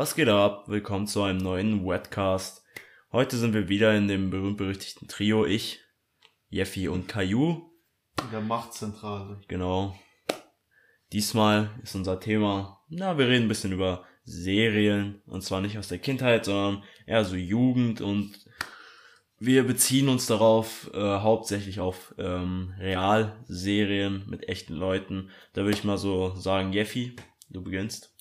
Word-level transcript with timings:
Was 0.00 0.14
geht 0.14 0.30
ab? 0.30 0.64
Willkommen 0.66 1.06
zu 1.06 1.22
einem 1.22 1.36
neuen 1.40 1.86
Wetcast. 1.86 2.64
Heute 3.12 3.36
sind 3.36 3.52
wir 3.52 3.68
wieder 3.68 3.94
in 3.94 4.08
dem 4.08 4.30
berühmt-berüchtigten 4.30 5.08
Trio. 5.08 5.44
Ich, 5.44 5.80
Jeffi 6.48 6.88
und 6.88 7.06
Caillou. 7.06 7.70
In 8.18 8.30
der 8.30 8.40
Machtzentrale. 8.40 9.42
Genau. 9.46 9.94
Diesmal 11.12 11.78
ist 11.82 11.96
unser 11.96 12.18
Thema, 12.18 12.80
na, 12.88 13.18
wir 13.18 13.28
reden 13.28 13.44
ein 13.44 13.48
bisschen 13.48 13.72
über 13.72 14.06
Serien. 14.24 15.20
Und 15.26 15.42
zwar 15.42 15.60
nicht 15.60 15.76
aus 15.76 15.88
der 15.88 15.98
Kindheit, 15.98 16.46
sondern 16.46 16.82
eher 17.04 17.26
so 17.26 17.36
Jugend. 17.36 18.00
Und 18.00 18.42
wir 19.38 19.66
beziehen 19.66 20.08
uns 20.08 20.24
darauf 20.24 20.90
äh, 20.94 20.98
hauptsächlich 20.98 21.78
auf 21.78 22.14
ähm, 22.16 22.72
Realserien 22.78 24.24
mit 24.30 24.48
echten 24.48 24.76
Leuten. 24.76 25.28
Da 25.52 25.60
würde 25.60 25.76
ich 25.76 25.84
mal 25.84 25.98
so 25.98 26.34
sagen, 26.36 26.72
Jeffi, 26.72 27.16
du 27.50 27.62
beginnst. 27.62 28.14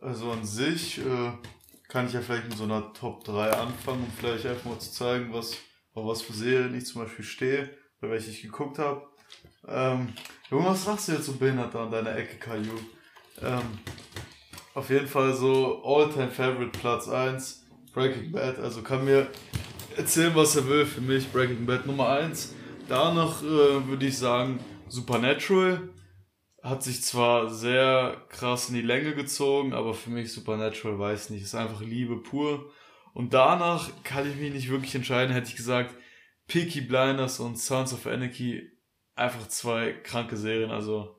Also 0.00 0.30
an 0.30 0.44
sich 0.44 0.98
äh, 0.98 1.32
kann 1.88 2.06
ich 2.06 2.12
ja 2.12 2.20
vielleicht 2.20 2.48
mit 2.48 2.56
so 2.56 2.64
einer 2.64 2.92
Top 2.92 3.24
3 3.24 3.50
anfangen, 3.50 4.04
um 4.04 4.12
vielleicht 4.18 4.46
einfach 4.46 4.70
mal 4.70 4.78
zu 4.78 4.92
zeigen, 4.92 5.32
was, 5.32 5.56
was 5.94 6.22
für 6.22 6.32
Serien 6.32 6.74
ich 6.74 6.86
zum 6.86 7.02
Beispiel 7.02 7.24
stehe, 7.24 7.70
oder 8.00 8.12
welche 8.12 8.30
ich 8.30 8.42
geguckt 8.42 8.78
habe. 8.78 9.06
Ähm, 9.66 10.12
Junge, 10.50 10.66
was 10.66 10.86
machst 10.86 11.08
du 11.08 11.12
jetzt 11.12 11.26
so 11.26 11.32
behindert 11.32 11.74
an 11.74 11.90
deiner 11.90 12.14
Ecke, 12.16 12.36
Caillou? 12.36 12.78
Ähm, 13.42 13.62
auf 14.74 14.90
jeden 14.90 15.08
Fall 15.08 15.34
so 15.34 15.82
All-Time 15.82 16.30
Favorite 16.30 16.78
Platz 16.78 17.08
1, 17.08 17.66
Breaking 17.94 18.30
Bad. 18.30 18.58
Also 18.58 18.82
kann 18.82 19.04
mir 19.04 19.28
erzählen, 19.96 20.34
was 20.34 20.54
er 20.54 20.68
will. 20.68 20.84
Für 20.84 21.00
mich 21.00 21.32
Breaking 21.32 21.64
Bad 21.64 21.86
Nummer 21.86 22.10
1. 22.10 22.54
Danach 22.88 23.42
äh, 23.42 23.86
würde 23.86 24.06
ich 24.06 24.18
sagen 24.18 24.60
Supernatural. 24.88 25.88
Hat 26.68 26.82
sich 26.82 27.02
zwar 27.02 27.48
sehr 27.48 28.24
krass 28.28 28.68
in 28.68 28.74
die 28.74 28.82
Länge 28.82 29.14
gezogen, 29.14 29.72
aber 29.72 29.94
für 29.94 30.10
mich 30.10 30.32
Supernatural 30.32 30.98
weiß 30.98 31.30
nicht. 31.30 31.42
Ist 31.42 31.54
einfach 31.54 31.80
Liebe 31.80 32.16
pur. 32.16 32.72
Und 33.14 33.34
danach 33.34 33.88
kann 34.02 34.28
ich 34.28 34.36
mich 34.36 34.52
nicht 34.52 34.68
wirklich 34.68 34.94
entscheiden. 34.96 35.32
Hätte 35.32 35.48
ich 35.48 35.56
gesagt, 35.56 35.94
Peaky 36.48 36.80
Blinders 36.80 37.38
und 37.38 37.56
Sons 37.56 37.92
of 37.92 38.06
Anarchy 38.06 38.68
einfach 39.14 39.46
zwei 39.46 39.92
kranke 39.92 40.36
Serien. 40.36 40.72
Also 40.72 41.16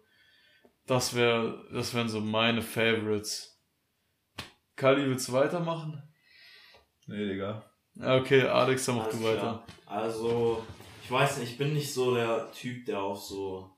das 0.85 1.15
wäre, 1.15 1.65
das 1.71 1.93
wären 1.93 2.09
so 2.09 2.19
meine 2.19 2.61
Favorites. 2.61 3.61
Kali, 4.75 5.05
willst 5.07 5.29
du 5.29 5.33
weitermachen? 5.33 6.03
Nee, 7.07 7.25
Digga. 7.25 7.63
Okay, 7.99 8.43
Alex, 8.43 8.85
dann 8.85 8.97
mach 8.97 9.05
Alles 9.05 9.17
du 9.17 9.23
weiter. 9.23 9.39
klar. 9.39 9.65
Also, 9.85 10.65
ich 11.03 11.09
weiß 11.09 11.37
nicht, 11.39 11.53
ich 11.53 11.57
bin 11.57 11.73
nicht 11.73 11.93
so 11.93 12.13
der 12.13 12.51
Typ, 12.51 12.85
der 12.85 12.99
auf 13.01 13.21
so 13.21 13.76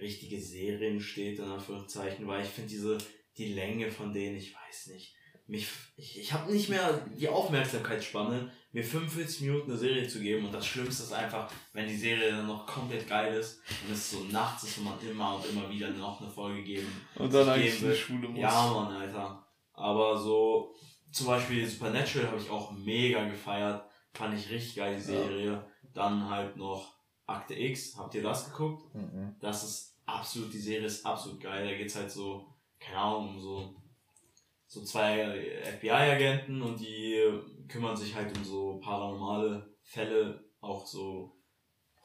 richtige 0.00 0.40
Serien 0.40 1.00
steht, 1.00 1.38
in 1.38 1.44
Anführungszeichen, 1.44 2.26
weil 2.26 2.42
ich 2.42 2.48
finde 2.48 2.70
diese, 2.70 2.98
die 3.36 3.54
Länge 3.54 3.90
von 3.90 4.12
denen, 4.12 4.36
ich 4.36 4.54
weiß 4.54 4.88
nicht. 4.88 5.14
Mich, 5.46 5.68
ich, 5.96 6.20
ich 6.20 6.32
habe 6.32 6.52
nicht 6.52 6.68
mehr 6.68 7.06
die 7.16 7.28
Aufmerksamkeitsspanne, 7.28 8.52
mir 8.72 8.84
45 8.84 9.40
Minuten 9.42 9.70
eine 9.70 9.78
Serie 9.78 10.06
zu 10.06 10.20
geben 10.20 10.46
und 10.46 10.54
das 10.54 10.64
Schlimmste 10.64 11.02
ist 11.02 11.12
einfach, 11.12 11.50
wenn 11.72 11.88
die 11.88 11.96
Serie 11.96 12.30
dann 12.30 12.46
noch 12.46 12.66
komplett 12.66 13.08
geil 13.08 13.34
ist 13.34 13.60
und 13.84 13.92
es 13.92 14.12
so 14.12 14.20
nachts 14.30 14.62
ist 14.62 14.78
und 14.78 14.84
man 14.84 15.00
immer 15.00 15.36
und 15.36 15.46
immer 15.46 15.68
wieder 15.68 15.90
noch 15.90 16.20
eine 16.20 16.30
Folge 16.30 16.62
geben. 16.62 16.86
Und 17.16 17.34
dann 17.34 17.48
eigentlich 17.48 17.82
in 17.82 17.90
die. 17.90 17.96
Schule 17.96 18.28
muss. 18.28 18.40
Ja, 18.40 18.72
Mann, 18.72 18.92
Alter. 18.94 19.44
Aber 19.72 20.16
so, 20.16 20.72
zum 21.10 21.26
Beispiel 21.26 21.66
Supernatural 21.66 22.28
habe 22.28 22.40
ich 22.40 22.48
auch 22.48 22.70
mega 22.70 23.26
gefeiert. 23.28 23.84
Fand 24.12 24.38
ich 24.38 24.50
richtig 24.50 24.76
geil, 24.76 24.96
die 24.96 25.02
Serie. 25.02 25.64
Dann 25.92 26.30
halt 26.30 26.56
noch 26.56 26.94
Akte 27.26 27.54
X. 27.54 27.96
Habt 27.96 28.14
ihr 28.14 28.22
das 28.22 28.50
geguckt? 28.50 28.94
Mhm. 28.94 29.34
Das 29.40 29.64
ist 29.64 29.89
absolut, 30.18 30.52
die 30.52 30.58
Serie 30.58 30.86
ist 30.86 31.04
absolut 31.04 31.40
geil. 31.40 31.66
Da 31.66 31.74
geht's 31.76 31.96
halt 31.96 32.10
so, 32.10 32.46
keine 32.78 32.98
Ahnung, 32.98 33.28
um 33.30 33.40
so, 33.40 33.74
so 34.66 34.82
zwei 34.82 35.62
FBI-Agenten 35.78 36.62
und 36.62 36.78
die 36.80 37.22
kümmern 37.68 37.96
sich 37.96 38.14
halt 38.14 38.36
um 38.36 38.44
so 38.44 38.78
paranormale 38.82 39.74
Fälle, 39.82 40.44
auch 40.60 40.86
so, 40.86 41.36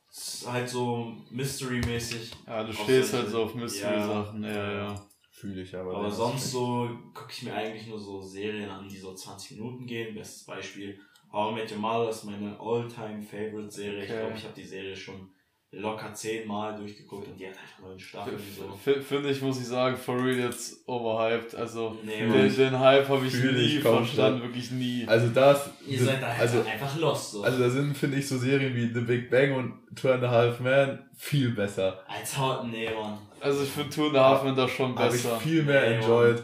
ist 0.09 0.47
halt 0.49 0.69
so 0.69 1.15
Mystery-mäßig. 1.29 2.31
Ja, 2.47 2.63
du 2.63 2.73
stehst 2.73 3.13
halt 3.13 3.29
so 3.29 3.43
auf 3.43 3.55
Mystery-Sachen. 3.55 4.43
Ja. 4.43 4.49
Ja, 4.49 4.71
ja. 4.73 5.07
Fühle 5.31 5.61
ich 5.63 5.75
aber. 5.75 5.93
Aber 5.97 6.09
sonst 6.09 6.51
so 6.51 6.89
gucke 7.13 7.31
ich 7.31 7.43
mir 7.43 7.53
eigentlich 7.53 7.87
nur 7.87 7.99
so 7.99 8.21
Serien 8.21 8.69
an, 8.69 8.87
die 8.87 8.97
so 8.97 9.13
20 9.13 9.57
Minuten 9.57 9.85
gehen. 9.85 10.15
Bestes 10.15 10.45
Beispiel 10.45 10.97
How 11.31 11.51
I 11.51 11.55
Met 11.55 11.71
Your 11.71 11.79
Mother 11.79 12.09
ist 12.09 12.23
meine 12.23 12.57
all-time 12.57 13.21
favorite 13.21 13.69
Serie. 13.69 14.05
Ich 14.05 14.09
Okay. 14.09 14.21
glaube, 14.21 14.37
ich 14.37 14.43
habe 14.45 14.53
die 14.55 14.63
Serie 14.63 14.95
schon 14.95 15.29
locker 15.71 16.13
zehnmal 16.13 16.75
durchgeguckt 16.77 17.27
und 17.27 17.37
die 17.39 17.47
hat 17.47 17.53
einfach 17.57 17.79
neun 17.79 17.99
Staffeln. 17.99 18.37
So. 18.57 18.91
F- 18.91 19.05
Finde 19.05 19.29
ich, 19.29 19.41
muss 19.41 19.59
ich 19.59 19.65
sagen, 19.67 19.97
for 19.97 20.15
real 20.23 20.37
jetzt 20.37 20.87
overhyped. 20.87 21.53
Also, 21.55 21.97
Nee, 22.03 22.19
den, 22.27 22.55
den 22.55 22.79
Hype 22.79 23.09
habe 23.09 23.25
ich 23.25 23.33
nie 23.33 23.79
verstanden, 23.79 24.41
wirklich 24.43 24.71
nie. 24.71 25.05
Also 25.07 25.27
das. 25.29 25.69
Ihr 25.85 25.99
seid 26.01 26.21
da 26.21 26.27
also, 26.27 26.61
einfach 26.61 26.95
lost. 26.97 27.31
So. 27.31 27.43
also 27.43 27.59
da 27.59 27.69
sind, 27.69 27.97
finde 27.97 28.17
ich, 28.17 28.27
so 28.27 28.37
Serien 28.37 28.73
wie 28.73 28.93
The 28.93 29.01
Big 29.01 29.29
Bang 29.29 29.53
und 29.53 29.95
Two 29.95 30.09
and 30.11 30.23
a 30.23 30.29
Half 30.31 30.59
Men 30.61 31.09
viel 31.17 31.51
besser. 31.51 32.03
Als 32.07 32.37
Haut, 32.37 32.65
nee, 32.67 32.89
Mann. 32.89 33.17
Also, 33.41 33.63
ich 33.63 33.69
finde 33.69 33.89
Two 33.89 34.07
and 34.07 34.15
a 34.17 34.29
Half 34.29 34.43
Men 34.43 34.55
da 34.55 34.67
schon 34.69 34.97
Habe 34.97 35.15
ich 35.15 35.23
besser. 35.23 35.39
viel 35.39 35.63
mehr 35.63 35.89
Nee, 35.89 35.95
enjoyed. 35.97 36.41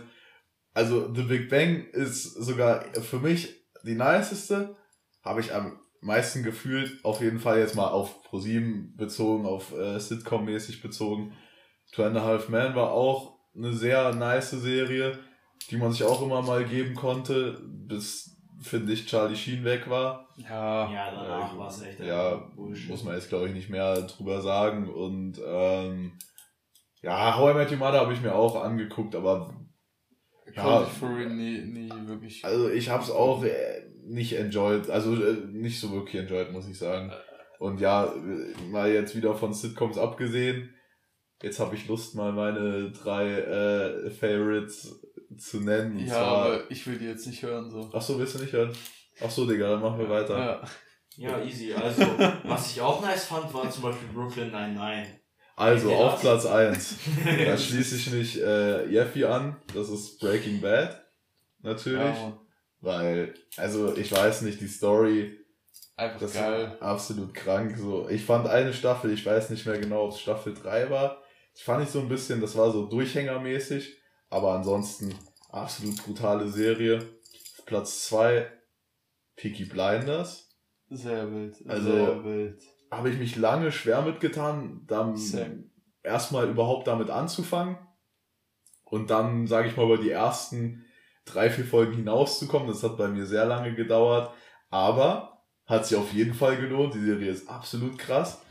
Also 0.73 1.13
The 1.13 1.23
Big 1.23 1.49
Bang 1.49 1.85
ist 1.91 2.23
sogar 2.33 2.83
für 3.01 3.19
mich 3.19 3.53
die 3.83 3.95
niceste. 3.95 4.75
Habe 5.23 5.41
ich 5.41 5.53
am 5.53 5.80
meisten 6.01 6.43
gefühlt. 6.43 7.03
Auf 7.05 7.21
jeden 7.21 7.39
Fall 7.39 7.59
jetzt 7.59 7.75
mal 7.75 7.87
auf 7.87 8.23
ProSieben 8.23 8.95
bezogen, 8.97 9.45
auf 9.45 9.71
äh, 9.73 9.99
Sitcom-mäßig 9.99 10.81
bezogen. 10.81 11.33
Two 11.93 12.03
and 12.03 12.17
a 12.17 12.23
Half 12.23 12.49
Men 12.49 12.75
war 12.75 12.91
auch 12.91 13.37
eine 13.55 13.73
sehr 13.73 14.13
nice 14.13 14.51
Serie, 14.51 15.19
die 15.69 15.77
man 15.77 15.91
sich 15.91 16.03
auch 16.03 16.21
immer 16.21 16.41
mal 16.41 16.63
geben 16.65 16.95
konnte, 16.95 17.61
bis, 17.67 18.37
finde 18.61 18.93
ich, 18.93 19.05
Charlie 19.05 19.35
Sheen 19.35 19.63
weg 19.63 19.89
war. 19.89 20.29
Ja, 20.37 20.91
Ja, 20.91 21.11
danach 21.11 21.53
Ja, 21.53 21.59
war 21.59 21.67
es 21.67 21.81
echt 21.81 21.99
ja, 21.99 22.35
Bullshit. 22.55 22.89
Muss 22.89 23.03
man 23.03 23.15
jetzt, 23.15 23.29
glaube 23.29 23.47
ich, 23.47 23.53
nicht 23.53 23.69
mehr 23.69 24.01
drüber 24.01 24.41
sagen. 24.41 24.89
Und 24.89 25.39
ähm, 25.45 26.17
ja, 27.01 27.37
How 27.37 27.51
I 27.51 27.57
Met 27.57 27.71
Your 27.71 27.77
Mother 27.77 27.99
habe 27.99 28.13
ich 28.13 28.21
mir 28.21 28.33
auch 28.33 28.61
angeguckt, 28.63 29.15
aber 29.15 29.53
ja. 30.55 30.83
Ich 30.83 31.01
nie, 31.01 31.61
nie 31.61 31.89
wirklich. 32.07 32.43
also 32.43 32.69
ich 32.69 32.89
habe 32.89 33.03
es 33.03 33.09
auch 33.11 33.43
äh, 33.43 33.81
nicht 34.11 34.33
enjoyed, 34.33 34.89
also 34.89 35.15
äh, 35.15 35.37
nicht 35.51 35.79
so 35.79 35.91
wirklich 35.91 36.21
enjoyed, 36.21 36.51
muss 36.51 36.67
ich 36.67 36.77
sagen. 36.77 37.11
Und 37.59 37.79
ja, 37.79 38.05
äh, 38.05 38.69
mal 38.69 38.91
jetzt 38.91 39.15
wieder 39.15 39.35
von 39.35 39.53
Sitcoms 39.53 39.97
abgesehen, 39.97 40.73
jetzt 41.41 41.59
habe 41.59 41.75
ich 41.75 41.87
Lust, 41.87 42.15
mal 42.15 42.31
meine 42.31 42.91
drei 42.91 43.29
äh, 43.29 44.09
Favorites 44.11 44.99
zu 45.37 45.61
nennen. 45.61 45.97
Ja, 45.99 46.07
zwar, 46.07 46.45
aber 46.45 46.71
ich 46.71 46.85
will 46.87 46.97
die 46.97 47.05
jetzt 47.05 47.27
nicht 47.27 47.41
hören, 47.41 47.69
so. 47.69 47.89
ach 47.93 48.01
so, 48.01 48.19
willst 48.19 48.35
du 48.35 48.39
nicht 48.39 48.53
hören? 48.53 48.71
Ach 49.23 49.29
so, 49.29 49.47
Digga, 49.47 49.69
dann 49.69 49.81
machen 49.81 49.99
wir 49.99 50.09
weiter. 50.09 50.37
Ja. 50.37 50.61
Ja, 51.17 51.43
easy. 51.43 51.73
Also, 51.73 52.01
was 52.45 52.71
ich 52.71 52.81
auch 52.81 53.01
nice 53.01 53.25
fand, 53.25 53.53
war 53.53 53.69
zum 53.69 53.83
Beispiel 53.83 54.07
Brooklyn 54.13 54.49
99. 54.51 55.13
Also, 55.55 55.93
auf 55.93 56.13
das? 56.13 56.21
Platz 56.21 56.45
1. 56.45 56.95
Da 57.45 57.57
schließe 57.57 57.95
ich 57.97 58.11
mich 58.11 58.41
äh, 58.41 58.89
Jeffy 58.89 59.25
an. 59.25 59.57
Das 59.75 59.89
ist 59.89 60.19
Breaking 60.19 60.61
Bad. 60.61 61.05
Natürlich. 61.59 61.99
Ja. 61.99 62.39
Weil, 62.81 63.33
also 63.57 63.95
ich 63.95 64.11
weiß 64.11 64.41
nicht, 64.41 64.59
die 64.61 64.67
Story, 64.67 65.37
Einfach 65.95 66.19
das 66.19 66.33
geil. 66.33 66.71
ist 66.75 66.81
absolut 66.81 67.33
krank. 67.33 67.77
So, 67.77 68.09
ich 68.09 68.25
fand 68.25 68.47
eine 68.47 68.73
Staffel, 68.73 69.13
ich 69.13 69.25
weiß 69.25 69.49
nicht 69.51 69.65
mehr 69.65 69.77
genau, 69.79 70.05
ob 70.05 70.11
es 70.11 70.19
Staffel 70.19 70.53
3 70.53 70.89
war. 70.89 71.21
Das 71.53 71.61
fand 71.61 71.83
ich 71.83 71.89
so 71.89 71.99
ein 71.99 72.09
bisschen, 72.09 72.41
das 72.41 72.55
war 72.57 72.71
so 72.71 72.87
durchhängermäßig. 72.87 73.97
Aber 74.29 74.53
ansonsten 74.53 75.13
absolut 75.49 76.03
brutale 76.03 76.47
Serie. 76.47 76.99
Platz 77.65 78.05
2 78.07 78.49
Peaky 79.35 79.65
Blinders. 79.65 80.49
Sehr 80.89 81.31
wild. 81.31 81.55
Also- 81.67 81.91
sehr 81.91 82.23
wild. 82.23 82.61
Habe 82.89 83.09
ich 83.09 83.17
mich 83.17 83.35
lange 83.37 83.71
schwer 83.71 84.01
mitgetan, 84.01 84.83
dann 84.87 85.15
erstmal 86.03 86.49
überhaupt 86.49 86.87
damit 86.87 87.09
anzufangen 87.09 87.77
und 88.83 89.09
dann, 89.09 89.47
sage 89.47 89.69
ich 89.69 89.77
mal, 89.77 89.85
über 89.85 89.97
die 89.97 90.09
ersten 90.09 90.83
drei, 91.25 91.49
vier 91.49 91.65
Folgen 91.65 91.93
hinauszukommen. 91.93 92.67
Das 92.67 92.83
hat 92.83 92.97
bei 92.97 93.07
mir 93.07 93.25
sehr 93.25 93.45
lange 93.45 93.73
gedauert, 93.75 94.31
aber 94.69 95.43
hat 95.65 95.85
sich 95.85 95.97
auf 95.97 96.11
jeden 96.13 96.33
Fall 96.33 96.57
gelohnt. 96.57 96.93
Die 96.93 96.99
Serie 97.05 97.31
ist 97.31 97.49
absolut 97.49 97.97
krass. 97.97 98.41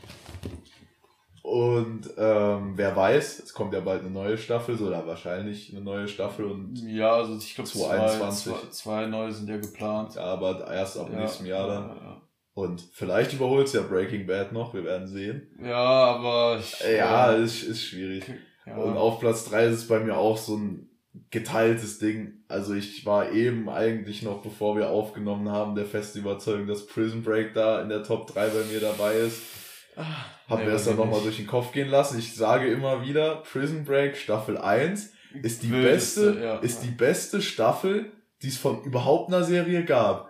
Und 1.43 2.09
ähm, 2.17 2.73
wer 2.75 2.95
weiß, 2.95 3.39
es 3.39 3.53
kommt 3.53 3.73
ja 3.73 3.79
bald 3.79 4.01
eine 4.01 4.11
neue 4.11 4.37
Staffel, 4.37 4.77
so 4.77 4.85
oder 4.87 5.05
wahrscheinlich 5.07 5.71
eine 5.73 5.83
neue 5.83 6.07
Staffel 6.07 6.45
und 6.45 6.77
Ja, 6.85 7.13
also 7.15 7.35
ich 7.35 7.55
glaube, 7.55 7.69
zwei, 7.69 7.79
2021. 7.97 8.53
zwei, 8.53 8.69
zwei 8.69 9.05
neue 9.07 9.31
sind 9.31 9.49
ja 9.49 9.57
geplant. 9.57 10.15
ja, 10.15 10.21
aber 10.21 10.71
erst 10.71 10.97
ab 10.99 11.09
Ja, 11.11 11.19
nächstem 11.19 11.47
Jahr 11.47 11.67
dann. 11.67 11.89
Ja, 11.97 12.21
Und 12.53 12.81
vielleicht 12.93 13.33
überholt 13.33 13.67
es 13.67 13.73
ja 13.73 13.81
Breaking 13.81 14.27
Bad 14.27 14.51
noch, 14.53 14.73
wir 14.75 14.83
werden 14.83 15.07
sehen. 15.07 15.47
ja. 15.59 15.67
ja 15.69 16.15
aber 16.15 16.59
ich, 16.59 16.75
Ja, 16.95 17.31
ist, 17.31 17.63
ist 17.63 17.83
schwierig. 17.85 18.23
ja. 18.67 18.75
Und 18.77 18.95
auf 18.95 19.19
Platz 19.19 19.49
3 19.49 19.65
ist 19.65 19.77
es 19.79 19.87
bei 19.87 19.99
mir 19.99 20.15
auch 20.17 20.37
so 20.37 20.55
ein 20.57 20.90
geteiltes 21.29 21.99
Ding. 21.99 22.43
Also 22.47 22.73
ich 22.73 23.05
war 23.05 23.31
eben 23.31 23.69
eigentlich 23.69 24.21
noch, 24.21 24.41
bevor 24.41 24.77
wir 24.77 24.89
aufgenommen 24.89 25.49
haben, 25.49 25.75
der 25.75 25.85
festen 25.85 26.19
Überzeugung, 26.19 26.67
dass 26.67 26.85
Prison 26.87 27.23
Break 27.23 27.53
da 27.53 27.81
in 27.81 27.89
der 27.89 28.03
Top 28.03 28.27
3 28.27 28.47
bei 28.49 28.63
mir 28.71 28.79
dabei 28.79 29.15
ist. 29.15 29.41
Hab 30.47 30.59
Nee, 30.59 30.65
mir 30.65 30.71
das 30.71 30.85
dann 30.85 30.95
nochmal 30.95 31.21
durch 31.21 31.37
den 31.37 31.47
Kopf 31.47 31.73
gehen 31.73 31.89
lassen. 31.89 32.17
Ich 32.17 32.33
sage 32.35 32.71
immer 32.71 33.05
wieder, 33.05 33.37
Prison 33.37 33.83
Break 33.83 34.15
Staffel 34.15 34.57
1 34.57 35.11
ist 35.43 35.63
die 35.63 35.71
Wildeste, 35.71 36.31
beste, 36.31 36.43
ja. 36.43 36.57
ist 36.59 36.81
die 36.83 36.91
beste 36.91 37.41
Staffel, 37.41 38.11
die 38.41 38.47
es 38.47 38.57
von 38.57 38.81
überhaupt 38.83 39.29
einer 39.29 39.43
Serie 39.43 39.83
gab. 39.83 40.29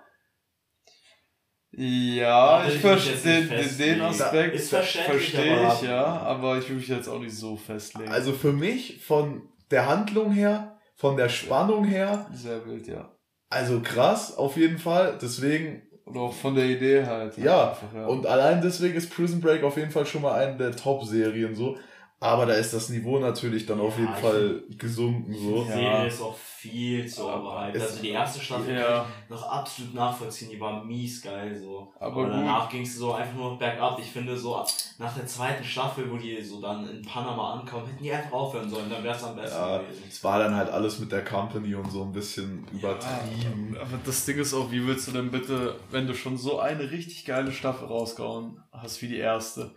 Ja, 1.74 2.66
ich 2.68 2.76
ich 2.76 2.82
verstehe 2.82 3.44
den, 3.46 3.78
den. 3.78 4.02
Aspekt, 4.02 4.60
verstehe 4.60 5.58
aber- 5.58 5.74
ich, 5.76 5.82
ja, 5.88 6.04
aber 6.06 6.58
ich 6.58 6.68
will 6.70 6.76
mich 6.78 6.88
jetzt 6.90 7.08
auch 7.08 7.20
nicht 7.20 7.36
so 7.36 7.56
festlegen. 7.56 8.12
Also 8.12 8.34
für 8.34 8.52
mich 8.52 9.02
von 9.06 9.48
der 9.72 9.88
Handlung 9.88 10.32
her, 10.32 10.71
von 11.02 11.18
der 11.18 11.30
Spannung 11.30 11.84
her, 11.84 12.28
Sehr 12.32 12.64
wild, 12.68 12.88
ja. 12.88 13.10
also 13.50 13.80
krass 13.82 14.38
auf 14.38 14.56
jeden 14.56 14.78
Fall. 14.78 15.18
Deswegen 15.20 15.82
Oder 16.06 16.20
auch 16.22 16.34
von 16.34 16.54
der 16.54 16.66
Idee 16.66 17.04
halt. 17.08 17.40
Ja, 17.40 17.72
einfach, 17.72 17.92
ja. 17.96 18.06
Und 18.06 18.28
allein 18.28 18.62
deswegen 18.62 18.94
ist 18.94 19.10
Prison 19.12 19.42
Break 19.42 19.64
auf 19.64 19.78
jeden 19.78 19.90
Fall 19.90 20.06
schon 20.06 20.22
mal 20.22 20.36
eine 20.36 20.58
der 20.58 20.76
Top-Serien 20.76 21.56
so. 21.56 21.76
Aber 22.24 22.46
da 22.46 22.54
ist 22.54 22.72
das 22.72 22.90
Niveau 22.90 23.18
natürlich 23.18 23.66
dann 23.66 23.82
auf 23.82 23.96
Ja, 23.98 24.02
jeden 24.04 24.14
ich 24.14 24.20
Fall 24.22 24.64
gesunken 24.78 25.32
Die 25.34 25.40
so. 25.40 25.56
Ja. 25.68 25.74
Serie 25.74 26.08
ist 26.08 26.22
auch 26.22 26.38
viel 26.38 27.08
zu 27.08 27.24
overhyped. 27.28 27.76
es- 27.76 27.82
Also 27.82 28.02
die 28.04 28.10
erste 28.10 28.40
Staffel 28.40 28.76
Ja. 28.76 29.00
kann 29.00 29.06
ich 29.24 29.30
noch 29.32 29.44
absolut 29.52 29.94
nachvollziehen, 29.96 30.52
die 30.52 30.60
war 30.60 30.84
mies 30.86 31.24
geil 31.24 31.60
so. 31.60 31.92
Aber 32.00 32.12
Aber, 32.22 32.28
danach 32.30 32.70
ging 32.70 32.84
es 32.84 32.96
so 32.96 33.14
einfach 33.14 33.34
nur 33.34 33.58
bergab. 33.58 33.98
Ich 33.98 34.12
finde 34.12 34.38
so 34.38 34.64
nach 35.00 35.16
der 35.16 35.26
zweiten 35.26 35.64
Staffel, 35.64 36.12
wo 36.12 36.18
die 36.18 36.40
so 36.44 36.62
dann 36.62 36.88
in 36.88 37.02
Panama 37.02 37.54
ankommen, 37.56 37.88
hätten 37.88 38.04
die 38.04 38.12
einfach 38.14 38.34
aufhören 38.34 38.70
sollen, 38.70 38.88
dann 38.92 39.04
wäre 39.04 39.16
es 39.16 39.24
am 39.24 39.36
besten 39.36 39.58
Ja, 39.58 39.78
gewesen. 39.80 40.04
es 40.08 40.24
war 40.24 40.38
dann 40.38 40.56
halt 40.56 40.70
alles 40.70 41.00
mit 41.00 41.12
der 41.12 41.26
Company 41.26 41.74
und 41.74 41.90
so 41.92 42.04
ein 42.04 42.12
bisschen 42.12 42.68
übertrieben. 42.72 43.76
Aber 43.82 43.98
das 44.06 44.26
Ding 44.26 44.38
ist 44.38 44.54
auch, 44.54 44.70
wie 44.72 44.86
willst 44.86 45.08
du 45.08 45.12
denn 45.14 45.32
bitte, 45.32 45.76
wenn 45.90 46.06
du 46.06 46.14
schon 46.14 46.38
so 46.38 46.60
eine 46.60 46.92
richtig 46.92 47.26
geile 47.26 47.52
Staffel 47.52 47.88
rausgehauen 47.88 48.62
hast 48.72 49.02
wie 49.02 49.08
die 49.08 49.18
erste, 49.18 49.74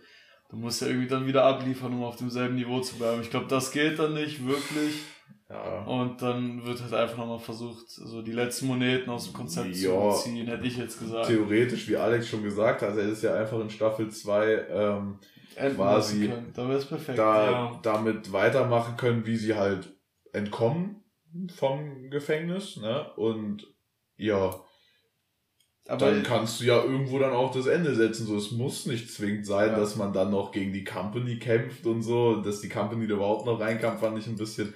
du 0.49 0.57
musst 0.57 0.81
ja 0.81 0.87
irgendwie 0.87 1.07
dann 1.07 1.25
wieder 1.27 1.43
abliefern, 1.45 1.93
um 1.93 2.03
auf 2.03 2.15
demselben 2.17 2.55
Niveau 2.55 2.79
zu 2.79 2.95
bleiben. 2.97 3.21
Ich 3.21 3.29
glaube, 3.29 3.47
das 3.47 3.71
geht 3.71 3.99
dann 3.99 4.13
nicht 4.13 4.45
wirklich. 4.45 5.01
Ja. 5.49 5.83
Und 5.83 6.21
dann 6.23 6.65
wird 6.65 6.81
halt 6.81 6.93
einfach 6.93 7.17
nochmal 7.17 7.37
versucht, 7.39 7.87
so 7.87 8.23
die 8.23 8.31
letzten 8.31 8.65
Moneten 8.65 9.09
aus 9.11 9.25
dem 9.25 9.33
Konzept 9.33 9.75
Ja. 9.75 10.11
zu 10.11 10.23
ziehen, 10.23 10.47
hätte 10.47 10.65
ich 10.65 10.75
jetzt 10.77 10.99
gesagt. 10.99 11.27
Theoretisch, 11.27 11.87
wie 11.87 11.97
Alex 11.97 12.27
schon 12.27 12.41
gesagt 12.43 12.81
hat, 12.81 12.97
er 12.97 13.07
ist 13.09 13.21
ja 13.21 13.35
einfach 13.35 13.59
in 13.59 13.69
Staffel 13.69 14.09
2 14.09 14.65
ähm, 14.69 15.19
Enden 15.55 15.75
quasi. 15.77 16.31
Da 16.53 16.67
wäre 16.67 16.79
es 16.79 16.85
perfekt. 16.85 17.19
da, 17.19 17.51
Ja. 17.51 17.79
damit 17.83 18.33
weitermachen 18.33 18.97
können, 18.97 19.25
wie 19.27 19.37
sie 19.37 19.53
halt 19.55 19.95
entkommen 20.33 21.03
vom 21.55 22.09
Gefängnis. 22.09 22.77
Ne? 22.77 23.11
Und 23.15 23.67
ja, 24.17 24.55
Aber 25.87 26.09
dann 26.11 26.23
kannst 26.23 26.59
du 26.59 26.65
ja 26.65 26.83
irgendwo 26.83 27.19
dann 27.19 27.31
auch 27.33 27.51
das 27.53 27.67
Ende 27.67 27.93
setzen. 27.93 28.25
So, 28.25 28.37
es 28.37 28.51
muss 28.51 28.85
nicht 28.87 29.11
zwingend 29.13 29.45
sein, 29.45 29.69
Ja. 29.71 29.79
dass 29.79 29.95
man 29.95 30.11
dann 30.13 30.31
noch 30.31 30.51
gegen 30.51 30.73
die 30.73 30.83
Company 30.83 31.37
kämpft 31.37 31.85
und 31.85 32.01
so. 32.01 32.37
Dass 32.37 32.61
die 32.61 32.69
Company 32.69 33.07
da 33.07 33.15
überhaupt 33.15 33.45
noch 33.45 33.59
reinkam, 33.59 33.97
fand 33.99 34.17
ich 34.17 34.25
ein 34.27 34.35
bisschen. 34.35 34.73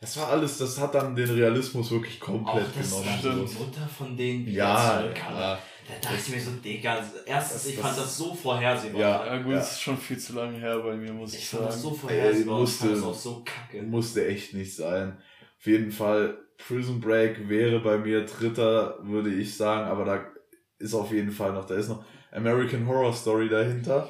Das 0.00 0.16
war 0.18 0.28
alles, 0.28 0.58
das 0.58 0.78
hat 0.80 0.94
dann 0.94 1.16
den 1.16 1.30
Realismus 1.30 1.90
wirklich 1.90 2.20
Auch 2.22 2.26
komplett 2.26 2.66
das 2.78 2.90
genommen. 2.90 3.18
stimmt. 3.18 3.50
die 3.50 3.54
Mutter 3.64 3.88
von 3.88 4.16
denen 4.16 4.46
wieder 4.46 4.56
Ja, 4.58 4.98
zurückkam. 5.00 5.34
ja, 5.34 5.58
Da 5.88 5.94
dachte 6.08 6.16
ich 6.24 6.34
mir 6.34 6.40
so, 6.40 6.50
Digga, 6.62 7.02
erstens, 7.26 7.62
Das- 7.62 7.66
ich 7.66 7.76
das- 7.76 7.84
fand 7.86 7.98
das 7.98 8.16
so 8.16 8.34
vorhersehbar. 8.34 9.00
Ja. 9.00 9.26
ja 9.26 9.42
gut, 9.42 9.52
ja. 9.52 9.58
es 9.58 9.72
ist 9.72 9.80
schon 9.82 9.96
viel 9.98 10.18
zu 10.18 10.34
lange 10.34 10.58
her 10.58 10.78
bei 10.78 10.94
mir, 10.94 11.12
muss 11.12 11.32
ich, 11.34 11.40
Ich 11.40 11.48
fand 11.48 11.64
das 11.66 11.74
sagen. 11.82 11.82
so 11.82 11.94
vorhersehbar 11.94 12.58
und 12.58 12.64
ich 12.68 12.70
fand 12.74 12.92
das 12.92 13.00
musste- 13.00 13.28
auch 13.28 13.34
so 13.36 13.44
kacke. 13.44 13.82
musste 13.82 14.26
echt 14.26 14.54
nicht 14.54 14.76
sein. 14.76 15.16
Auf 15.58 15.66
jeden 15.66 15.90
Fall, 15.90 16.38
Prison 16.58 17.00
Break 17.00 17.48
wäre 17.48 17.80
bei 17.80 17.98
mir 17.98 18.24
dritter, 18.24 18.98
würde 19.02 19.30
ich 19.34 19.56
sagen, 19.56 19.88
aber 19.90 20.04
da 20.04 20.24
ist 20.84 20.94
auf 20.94 21.10
jeden 21.10 21.32
Fall 21.32 21.52
noch, 21.52 21.64
da 21.64 21.74
ist 21.74 21.88
noch 21.88 22.04
American 22.30 22.86
Horror 22.86 23.12
Story 23.12 23.48
dahinter. 23.48 24.08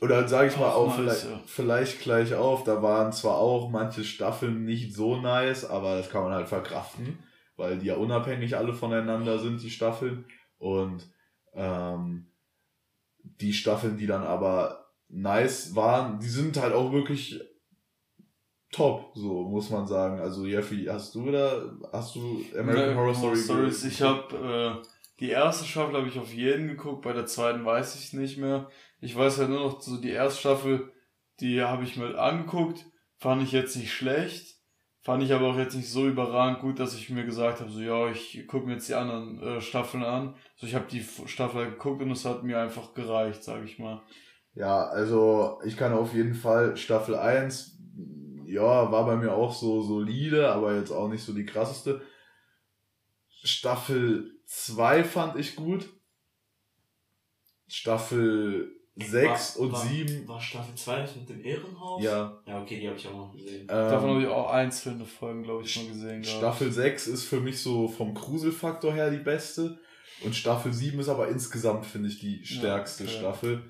Oder 0.00 0.26
sage 0.26 0.48
ich 0.48 0.56
mal 0.56 0.70
Auch 0.70 0.88
auch 0.92 0.98
nice, 0.98 1.22
vielleicht, 1.22 1.24
ja. 1.24 1.40
vielleicht 1.46 2.00
gleich 2.00 2.34
auf, 2.34 2.64
da 2.64 2.82
waren 2.82 3.12
zwar 3.12 3.36
auch 3.36 3.70
manche 3.70 4.04
Staffeln 4.04 4.64
nicht 4.64 4.94
so 4.94 5.16
nice, 5.16 5.64
aber 5.64 5.96
das 5.96 6.10
kann 6.10 6.24
man 6.24 6.32
halt 6.32 6.48
verkraften, 6.48 7.18
weil 7.56 7.78
die 7.78 7.86
ja 7.86 7.96
unabhängig 7.96 8.56
alle 8.56 8.72
voneinander 8.72 9.38
sind, 9.38 9.62
die 9.62 9.70
Staffeln. 9.70 10.24
Und 10.58 11.08
ähm, 11.54 12.26
die 13.22 13.52
Staffeln, 13.52 13.96
die 13.96 14.06
dann 14.06 14.24
aber 14.24 14.86
nice 15.08 15.74
waren, 15.76 16.18
die 16.18 16.28
sind 16.28 16.60
halt 16.60 16.72
auch 16.74 16.92
wirklich 16.92 17.40
top, 18.72 19.12
so 19.14 19.44
muss 19.48 19.70
man 19.70 19.86
sagen. 19.86 20.18
Also 20.20 20.46
Jeffy, 20.46 20.86
hast 20.86 21.14
du 21.14 21.30
da, 21.30 21.62
hast 21.92 22.16
du 22.16 22.44
American 22.58 22.96
Horror 22.96 23.14
Story? 23.14 23.36
Stories. 23.36 23.84
Ich 23.84 24.02
habe 24.02 24.82
äh, 24.82 24.86
die 25.22 25.30
erste 25.30 25.64
Staffel 25.64 25.96
habe 25.96 26.08
ich 26.08 26.18
auf 26.18 26.34
jeden 26.34 26.66
geguckt, 26.66 27.02
bei 27.02 27.12
der 27.12 27.26
zweiten 27.26 27.64
weiß 27.64 27.94
ich 27.94 28.12
nicht 28.12 28.38
mehr. 28.38 28.68
Ich 29.00 29.16
weiß 29.16 29.38
halt 29.38 29.50
nur 29.50 29.60
noch 29.60 29.80
so 29.80 30.00
die 30.00 30.10
erste 30.10 30.40
Staffel, 30.40 30.90
die 31.38 31.62
habe 31.62 31.84
ich 31.84 31.96
mir 31.96 32.18
angeguckt, 32.18 32.84
fand 33.18 33.40
ich 33.40 33.52
jetzt 33.52 33.76
nicht 33.76 33.92
schlecht, 33.92 34.56
fand 35.00 35.22
ich 35.22 35.32
aber 35.32 35.46
auch 35.46 35.56
jetzt 35.56 35.76
nicht 35.76 35.88
so 35.88 36.08
überragend 36.08 36.58
gut, 36.58 36.80
dass 36.80 36.96
ich 36.96 37.08
mir 37.08 37.24
gesagt 37.24 37.60
habe, 37.60 37.70
so 37.70 37.80
ja, 37.80 38.10
ich 38.10 38.48
gucke 38.48 38.66
mir 38.66 38.72
jetzt 38.72 38.88
die 38.88 38.96
anderen 38.96 39.40
äh, 39.40 39.60
Staffeln 39.60 40.02
an. 40.02 40.34
So 40.56 40.66
ich 40.66 40.74
habe 40.74 40.86
die 40.90 41.06
Staffel 41.26 41.66
halt 41.66 41.74
geguckt 41.74 42.02
und 42.02 42.10
es 42.10 42.24
hat 42.24 42.42
mir 42.42 42.58
einfach 42.58 42.92
gereicht, 42.92 43.44
sage 43.44 43.64
ich 43.64 43.78
mal. 43.78 44.02
Ja, 44.54 44.86
also 44.86 45.60
ich 45.64 45.76
kann 45.76 45.92
auf 45.92 46.14
jeden 46.14 46.34
Fall 46.34 46.76
Staffel 46.76 47.14
1, 47.14 47.78
ja, 48.46 48.90
war 48.90 49.06
bei 49.06 49.14
mir 49.14 49.34
auch 49.34 49.54
so 49.54 49.82
solide, 49.82 50.50
aber 50.50 50.74
jetzt 50.74 50.90
auch 50.90 51.08
nicht 51.08 51.22
so 51.22 51.32
die 51.32 51.46
krasseste. 51.46 52.02
Staffel 53.42 54.38
2 54.46 55.04
fand 55.04 55.36
ich 55.36 55.56
gut. 55.56 55.88
Staffel 57.66 58.70
6 58.96 59.56
War- 59.56 59.62
und 59.64 59.72
war- 59.72 59.86
7, 59.86 60.28
War 60.28 60.40
Staffel 60.40 60.74
2 60.74 61.00
das 61.00 61.16
mit 61.16 61.28
dem 61.28 61.42
Irrenhaus? 61.42 62.02
ja. 62.02 62.42
Ja, 62.46 62.60
okay, 62.60 62.78
die 62.78 62.86
habe 62.88 62.98
ich 62.98 63.08
auch 63.08 63.16
noch 63.16 63.32
gesehen. 63.32 63.66
Davon 63.66 64.08
Ähm, 64.08 64.14
habe 64.16 64.22
ich 64.22 64.28
auch 64.28 64.50
einzelne 64.50 65.06
Folgen, 65.06 65.42
glaube 65.42 65.64
ich, 65.64 65.76
mal 65.76 65.86
gesehen. 65.88 66.22
Staffel 66.24 66.70
6 66.70 67.06
ist 67.06 67.24
für 67.24 67.40
mich 67.40 67.60
so 67.62 67.88
vom 67.88 68.14
Gruselfaktor 68.14 68.92
her 68.92 69.10
die 69.10 69.22
beste. 69.24 69.78
Und 70.22 70.36
Staffel 70.36 70.72
7 70.72 71.00
ist 71.00 71.08
aber 71.08 71.28
insgesamt, 71.28 71.86
finde 71.86 72.08
ich, 72.08 72.20
die 72.20 72.44
stärkste 72.44 73.04
okay. 73.04 73.12
Staffel. 73.12 73.62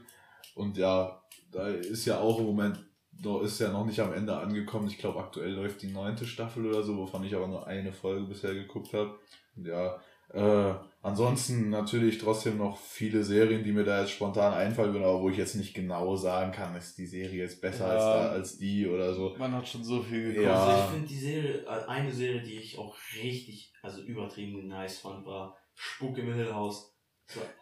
Und 0.54 0.76
ja, 0.76 1.22
da 1.50 1.68
ist 1.68 2.04
ja 2.04 2.18
auch 2.18 2.38
im 2.40 2.46
Moment, 2.46 2.84
noch, 3.22 3.40
ist 3.42 3.60
ja 3.60 3.70
noch 3.70 3.86
nicht 3.86 4.00
am 4.00 4.12
Ende 4.12 4.36
angekommen. 4.36 4.88
Ich 4.88 4.98
glaube, 4.98 5.20
aktuell 5.20 5.52
läuft 5.52 5.80
die 5.82 5.92
neunte 5.92 6.26
Staffel 6.26 6.66
oder 6.66 6.82
so, 6.82 6.96
wovon 6.96 7.24
ich 7.24 7.34
aber 7.34 7.46
nur 7.46 7.66
eine 7.66 7.92
Folge 7.92 8.26
bisher 8.26 8.52
geguckt 8.52 8.92
habe. 8.92 9.18
Ja, 9.56 10.00
äh, 10.32 10.74
ansonsten 11.02 11.68
natürlich 11.68 12.18
trotzdem 12.18 12.56
noch 12.56 12.78
viele 12.78 13.22
Serien, 13.22 13.64
die 13.64 13.72
mir 13.72 13.84
da 13.84 14.00
jetzt 14.00 14.12
spontan 14.12 14.54
einfallen 14.54 14.92
würden, 14.94 15.04
aber 15.04 15.20
wo 15.20 15.28
ich 15.28 15.36
jetzt 15.36 15.56
nicht 15.56 15.74
genau 15.74 16.16
sagen 16.16 16.52
kann, 16.52 16.74
ist 16.74 16.96
die 16.96 17.06
Serie 17.06 17.42
jetzt 17.42 17.60
besser 17.60 17.86
Ja. 17.86 17.92
als, 17.92 18.02
da, 18.04 18.28
als 18.30 18.58
die 18.58 18.86
oder 18.88 19.12
so. 19.12 19.34
Man 19.38 19.52
hat 19.52 19.68
schon 19.68 19.84
so 19.84 20.02
viel 20.02 20.28
geguckt. 20.28 20.46
Ja. 20.46 20.64
Also 20.64 20.82
ich 20.84 20.90
finde 20.90 21.08
die 21.08 21.18
Serie, 21.18 21.64
äh, 21.66 21.86
eine 21.86 22.12
Serie, 22.12 22.42
die 22.42 22.58
ich 22.58 22.78
auch 22.78 22.96
richtig, 23.22 23.72
also 23.82 24.00
übertrieben 24.00 24.66
nice 24.68 24.98
fand, 24.98 25.26
war 25.26 25.56
Spuk 25.74 26.16
im 26.18 26.32
Hill 26.32 26.52
House. 26.54 26.94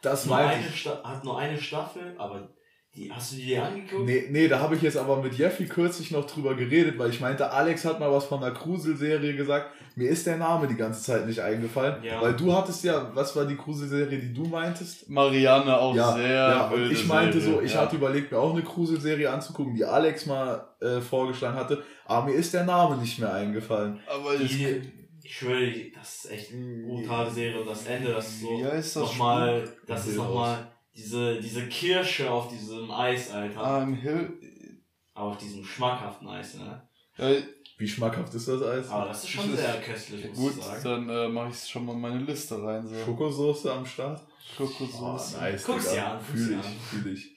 Das 0.03 0.27
nur 0.27 0.37
meinte 0.37 0.57
eine 0.57 0.67
ich. 0.69 0.81
Sta 0.81 1.03
hat 1.03 1.25
nur 1.25 1.39
eine 1.39 1.61
Staffel, 1.61 2.15
aber 2.19 2.55
die, 2.97 3.13
hast 3.13 3.33
du 3.33 3.37
die 3.37 3.47
dir 3.47 3.65
angeguckt? 3.65 4.05
Nee, 4.05 4.27
nee, 4.31 4.49
da 4.49 4.59
habe 4.59 4.75
ich 4.75 4.83
jetzt 4.83 4.97
aber 4.97 5.23
mit 5.23 5.35
Jeffy 5.35 5.67
kürzlich 5.67 6.11
noch 6.11 6.27
drüber 6.27 6.57
geredet, 6.57 6.99
weil 6.99 7.11
ich 7.11 7.21
meinte, 7.21 7.49
Alex 7.49 7.85
hat 7.85 8.01
mal 8.01 8.11
was 8.11 8.25
von 8.25 8.41
der 8.41 8.51
Krusel-Serie 8.51 9.37
gesagt. 9.37 9.71
Mir 9.95 10.11
ist 10.11 10.27
der 10.27 10.39
Name 10.39 10.67
die 10.67 10.75
ganze 10.75 11.01
Zeit 11.03 11.25
nicht 11.27 11.39
eingefallen. 11.39 12.03
Ja. 12.03 12.21
Weil 12.21 12.35
du 12.35 12.53
hattest 12.53 12.83
ja, 12.83 13.13
was 13.15 13.37
war 13.37 13.45
die 13.45 13.57
Krusel-Serie, 13.57 14.19
die 14.19 14.35
du 14.35 14.45
meintest? 14.45 15.09
Marianne 15.09 15.79
auch 15.79 15.95
ja, 15.95 16.15
sehr. 16.15 16.29
ja, 16.29 16.69
und 16.69 16.91
ich 16.91 17.07
meinte 17.07 17.41
Serie, 17.41 17.59
so, 17.59 17.63
ich 17.63 17.75
ja. 17.75 17.83
hatte 17.83 17.95
überlegt, 17.95 18.33
mir 18.33 18.39
auch 18.39 18.55
eine 18.55 18.63
Krusel-Serie 18.63 19.31
anzugucken, 19.31 19.77
die 19.77 19.85
Alex 19.85 20.27
mal 20.27 20.67
äh, 20.81 21.01
vorgeschlagen 21.01 21.57
hatte, 21.57 21.85
aber 22.07 22.27
mir 22.27 22.35
ist 22.35 22.53
der 22.55 22.65
Name 22.65 22.97
nicht 22.97 23.21
mehr 23.21 23.33
eingefallen. 23.33 24.01
Aber 24.09 24.37
das, 24.37 24.49
Die, 24.49 24.83
ich 25.23 25.37
schwöre, 25.37 25.73
das 25.95 26.25
ist 26.25 26.33
echt 26.33 26.53
eine 26.53 26.83
brutale 26.83 27.31
Serie 27.31 27.61
und 27.61 27.69
das 27.69 27.87
Ende, 27.87 28.13
das 28.13 28.27
ist 28.27 28.41
so 28.41 28.59
Wie 28.59 28.65
heißt 28.65 28.97
das 28.97 29.03
nochmal, 29.03 29.69
das 29.87 30.07
ist 30.09 30.17
nochmal 30.17 30.67
diese, 30.95 31.41
diese 31.41 31.69
Kirsche 31.69 32.31
auf 32.31 32.49
diesem 32.49 32.91
Eis, 32.91 33.31
Alter. 33.31 33.61
Ah, 33.63 33.83
im 33.83 33.95
Hill. 33.95 34.83
Aber 35.15 35.31
auf 35.31 35.39
diesem 35.39 35.65
schmackhaften 35.65 36.29
Eis, 36.29 36.55
ne? 36.55 36.89
Ja, 37.17 37.35
Wie 37.79 37.89
schmackhaft 37.89 38.33
ist 38.35 38.49
das 38.49 38.63
Eis? 38.63 38.89
Aber 38.89 39.07
das 39.09 39.25
ist 39.25 39.31
schon 39.31 39.51
Das 39.51 39.61
ist- 39.61 39.67
sehr 39.67 39.81
köstlich, 39.83 40.25
muss 40.29 40.37
gut, 40.39 40.57
ich 40.59 40.65
sagen. 40.65 40.83
dann 40.85 41.09
äh, 41.09 41.29
mache 41.29 41.49
ich 41.49 41.55
es 41.55 41.69
schon 41.69 41.85
mal 41.87 41.93
in 41.95 42.01
meine 42.01 42.21
Liste 42.23 42.63
rein. 42.63 42.87
So. 42.87 42.95
Schokosoße 43.05 43.73
am 43.73 43.85
Start? 43.87 44.21
Oh, 44.59 44.67
Schokosoße. 44.67 45.37
nice, 45.39 45.65
Guck's 45.65 45.91
dir 45.93 46.07
an, 46.07 46.21
Fühl 46.21 46.59
ich, 46.61 46.67
fühl 46.67 47.13
ich. 47.15 47.37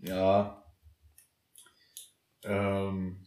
Ja. 0.00 0.62
Ähm, 2.44 3.26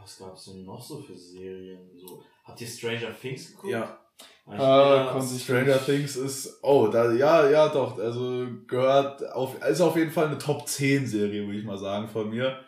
Was 0.00 0.18
gab's 0.18 0.44
denn 0.46 0.64
noch 0.64 0.82
so 0.82 1.00
für 1.00 1.16
Serien? 1.16 1.90
So, 1.98 2.24
habt 2.44 2.60
ihr 2.60 2.66
Stranger 2.66 3.18
Things 3.18 3.48
geguckt? 3.52 3.72
ja, 3.72 4.01
Äh, 4.50 5.18
ich- 5.18 5.44
Stranger 5.44 5.78
Things 5.84 6.16
ist, 6.16 6.58
oh, 6.62 6.88
da, 6.88 7.12
ja, 7.12 7.48
ja, 7.48 7.68
doch, 7.68 7.98
also 7.98 8.46
gehört 8.66 9.24
auf, 9.32 9.62
ist 9.64 9.80
auf 9.80 9.96
jeden 9.96 10.10
Fall 10.10 10.26
eine 10.26 10.38
Top 10.38 10.68
10 10.68 11.06
Serie, 11.06 11.46
würde 11.46 11.58
ich 11.58 11.64
mal 11.64 11.78
sagen, 11.78 12.08
von 12.08 12.28
mir, 12.28 12.60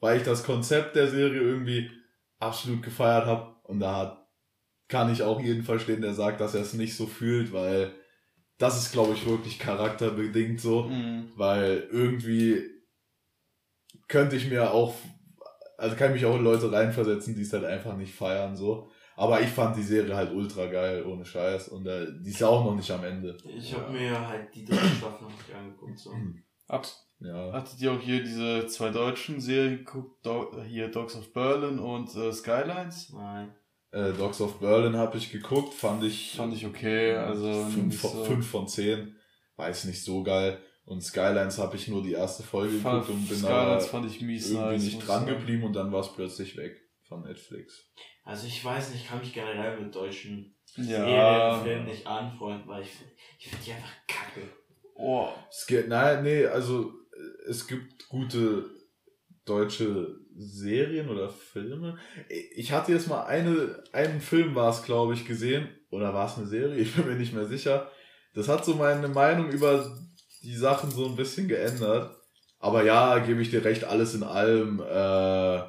weil 0.00 0.18
ich 0.18 0.24
das 0.24 0.44
Konzept 0.44 0.96
der 0.96 1.08
Serie 1.08 1.40
irgendwie 1.40 1.90
absolut 2.40 2.82
gefeiert 2.82 3.26
habe 3.26 3.54
und 3.64 3.80
da 3.80 4.26
kann 4.88 5.10
ich 5.10 5.22
auch 5.22 5.40
jeden 5.40 5.62
verstehen, 5.62 6.02
der 6.02 6.14
sagt, 6.14 6.40
dass 6.40 6.54
er 6.54 6.60
es 6.62 6.74
nicht 6.74 6.96
so 6.96 7.06
fühlt, 7.06 7.52
weil 7.52 7.94
das 8.58 8.76
ist, 8.76 8.92
glaube 8.92 9.14
ich, 9.14 9.26
wirklich 9.26 9.58
charakterbedingt 9.58 10.60
so, 10.60 10.82
Mhm. 10.84 11.32
weil 11.36 11.88
irgendwie 11.90 12.70
könnte 14.08 14.36
ich 14.36 14.48
mir 14.48 14.72
auch 14.72 14.94
also 15.76 15.96
kann 15.96 16.12
mich 16.12 16.24
auch 16.24 16.36
in 16.36 16.44
Leute 16.44 16.70
reinversetzen, 16.70 17.34
die 17.34 17.42
es 17.42 17.52
halt 17.52 17.64
einfach 17.64 17.96
nicht 17.96 18.14
feiern, 18.14 18.56
so. 18.56 18.90
Aber 19.16 19.40
ich 19.40 19.48
fand 19.48 19.76
die 19.76 19.82
Serie 19.82 20.14
halt 20.16 20.32
ultra 20.32 20.66
geil, 20.66 21.04
ohne 21.06 21.24
Scheiß. 21.24 21.68
Und 21.68 21.86
äh, 21.86 22.06
die 22.20 22.30
ist 22.30 22.40
ja 22.40 22.48
auch 22.48 22.64
noch 22.64 22.74
nicht 22.74 22.90
am 22.90 23.04
Ende. 23.04 23.36
Ich 23.56 23.74
habe 23.74 23.92
mir 23.92 24.26
halt 24.28 24.52
die 24.54 24.64
dritte 24.64 24.86
Staffel 24.86 25.22
noch 25.24 25.30
nicht 25.30 25.54
angeguckt. 25.54 25.98
So. 25.98 26.10
Ab, 26.66 26.86
Ja. 27.20 27.52
hattet 27.52 27.80
ihr 27.80 27.92
auch 27.92 28.00
hier 28.00 28.22
diese 28.24 28.66
zwei 28.66 28.90
deutschen 28.90 29.40
Serien 29.40 29.78
geguckt? 29.78 30.24
Do 30.26 30.50
hier 30.66 30.88
Dogs 30.88 31.14
of 31.16 31.32
Berlin 31.32 31.78
und 31.78 32.14
äh, 32.16 32.32
Skylines? 32.32 33.12
Nein. 33.12 33.54
Äh, 33.92 34.12
Dogs 34.12 34.40
of 34.40 34.58
Berlin 34.58 34.96
habe 34.96 35.16
ich 35.18 35.30
geguckt, 35.30 35.72
fand 35.74 36.02
ich. 36.02 36.32
Fand 36.36 36.52
ich 36.52 36.66
okay, 36.66 37.14
also 37.14 37.52
fünf, 37.66 37.86
nicht 37.86 38.00
von, 38.00 38.10
so- 38.10 38.24
fünf 38.24 38.50
von 38.50 38.66
zehn. 38.66 39.14
Weiß 39.56 39.84
nicht 39.84 40.02
so 40.02 40.24
geil. 40.24 40.58
Und 40.86 41.02
Skylines 41.02 41.58
habe 41.58 41.76
ich 41.76 41.86
nur 41.88 42.02
die 42.02 42.12
erste 42.12 42.42
Folge 42.42 42.76
geguckt 42.78 43.08
und 43.08 43.28
bin 43.28 43.38
Skylines 43.38 43.84
da 43.84 43.90
fand 43.90 44.06
ich 44.06 44.20
mies 44.20 44.50
irgendwie 44.50 44.72
nice. 44.72 44.82
nicht 44.84 45.06
dran 45.06 45.24
geblieben 45.24 45.62
und 45.62 45.72
dann 45.74 45.92
war 45.92 46.00
es 46.00 46.12
plötzlich 46.12 46.56
weg 46.56 46.76
von 47.14 47.22
Netflix. 47.22 47.90
Also 48.24 48.46
ich 48.46 48.64
weiß 48.64 48.90
nicht, 48.90 49.02
ich 49.02 49.08
kann 49.08 49.20
mich 49.20 49.32
generell 49.32 49.80
mit 49.80 49.94
deutschen 49.94 50.54
Ja. 50.76 50.84
Serien, 50.84 51.64
Filmen 51.64 51.86
nicht 51.86 52.06
anfreunden, 52.06 52.68
weil 52.68 52.82
ich, 52.82 52.90
ich 53.38 53.48
finde 53.48 53.64
die 53.64 53.72
einfach 53.72 53.94
kacke. 54.08 54.40
Oh, 54.96 55.28
Es 55.50 55.66
geht, 55.66 55.88
nein, 55.88 56.22
nee, 56.22 56.46
also 56.46 56.92
äh, 57.12 57.48
es 57.50 57.66
gibt 57.66 58.08
gute 58.08 58.70
deutsche 59.44 60.16
Serien 60.36 61.08
oder 61.08 61.28
Filme. 61.28 61.98
Ich 62.56 62.72
hatte 62.72 62.92
jetzt 62.92 63.08
mal 63.08 63.24
eine, 63.24 63.84
einen 63.92 64.20
Film 64.20 64.54
war 64.54 64.70
es, 64.70 64.82
glaube 64.82 65.14
ich, 65.14 65.26
gesehen. 65.26 65.68
Oder 65.90 66.12
war 66.14 66.26
es 66.26 66.38
eine 66.38 66.46
Serie? 66.46 66.76
Ich 66.82 66.94
bin 66.94 67.06
mir 67.06 67.14
nicht 67.16 67.34
mehr 67.34 67.46
sicher. 67.46 67.90
Das 68.34 68.48
hat 68.48 68.64
so 68.64 68.74
meine 68.74 69.08
Meinung 69.08 69.50
über 69.50 69.96
die 70.42 70.56
Sachen 70.56 70.90
so 70.90 71.06
ein 71.06 71.16
bisschen 71.16 71.46
geändert. 71.46 72.16
Aber 72.58 72.82
ja, 72.82 73.18
gebe 73.18 73.42
ich 73.42 73.50
dir 73.50 73.64
recht, 73.64 73.84
alles 73.84 74.14
in 74.14 74.22
allem 74.22 74.80
äh, 74.80 75.62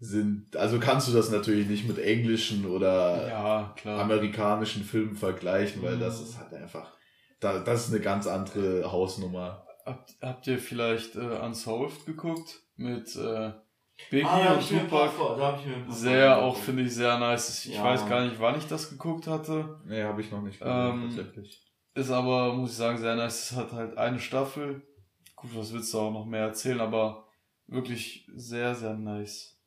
sind, 0.00 0.56
also 0.56 0.80
kannst 0.80 1.08
du 1.08 1.12
das 1.12 1.30
natürlich 1.30 1.66
nicht 1.68 1.86
mit 1.86 1.98
englischen 1.98 2.64
oder 2.66 3.28
ja, 3.28 3.74
klar. 3.76 4.00
amerikanischen 4.00 4.82
Filmen 4.82 5.14
vergleichen, 5.14 5.82
weil 5.82 5.96
Mhm. 5.96 6.00
das 6.00 6.20
ist 6.22 6.38
halt 6.38 6.54
einfach, 6.54 6.96
da, 7.38 7.58
das 7.60 7.86
ist 7.86 7.92
eine 7.94 8.02
ganz 8.02 8.26
andere 8.26 8.90
Hausnummer. 8.90 9.66
Habt, 9.84 10.16
habt 10.22 10.46
ihr 10.46 10.58
vielleicht 10.58 11.16
äh, 11.16 11.20
Unsolved 11.20 12.06
geguckt? 12.06 12.60
Mit 12.76 13.14
äh, 13.16 13.52
Biggie 14.10 14.24
Ah, 14.26 14.54
und 14.54 14.66
Tupac? 14.66 15.10
vor- 15.12 15.36
da 15.36 15.48
hab 15.52 15.60
ich 15.60 15.66
mir 15.66 15.74
ein 15.76 15.84
paar 15.86 15.94
Sehr, 15.94 16.38
auch 16.38 16.56
finde 16.56 16.84
ich 16.84 16.94
sehr 16.94 17.18
nice. 17.18 17.66
Ich 17.66 17.74
Ja. 17.74 17.84
weiß 17.84 18.08
gar 18.08 18.24
nicht, 18.24 18.40
wann 18.40 18.56
ich 18.56 18.66
das 18.66 18.88
geguckt 18.88 19.26
hatte. 19.26 19.80
Nee, 19.84 20.02
habe 20.02 20.22
ich 20.22 20.30
noch 20.30 20.40
nicht 20.40 20.62
Ähm, 20.64 21.12
tatsächlich. 21.14 21.62
Ist 21.94 22.10
aber, 22.10 22.54
muss 22.54 22.70
ich 22.70 22.76
sagen, 22.76 22.96
sehr 22.96 23.16
nice. 23.16 23.50
Es 23.50 23.56
hat 23.56 23.72
halt 23.72 23.98
eine 23.98 24.18
Staffel. 24.18 24.82
Gut, 25.36 25.50
was 25.54 25.72
willst 25.74 25.92
du 25.92 25.98
auch 25.98 26.12
noch 26.12 26.24
mehr 26.24 26.42
erzählen, 26.44 26.80
aber 26.80 27.26
wirklich 27.66 28.26
sehr, 28.34 28.74
sehr 28.74 28.94
nice. 28.94 29.59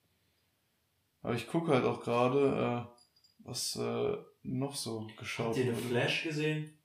Aber 1.23 1.33
ich 1.33 1.47
gucke 1.47 1.71
halt 1.71 1.85
auch 1.85 2.01
gerade, 2.01 2.85
äh, 2.87 3.47
was 3.47 3.75
äh, 3.77 4.17
noch 4.43 4.75
so 4.75 5.07
geschaut 5.17 5.47
Habt 5.47 5.57
ihr 5.57 5.73
The. 5.73 5.81
Flash 5.81 6.23
gesehen? 6.23 6.77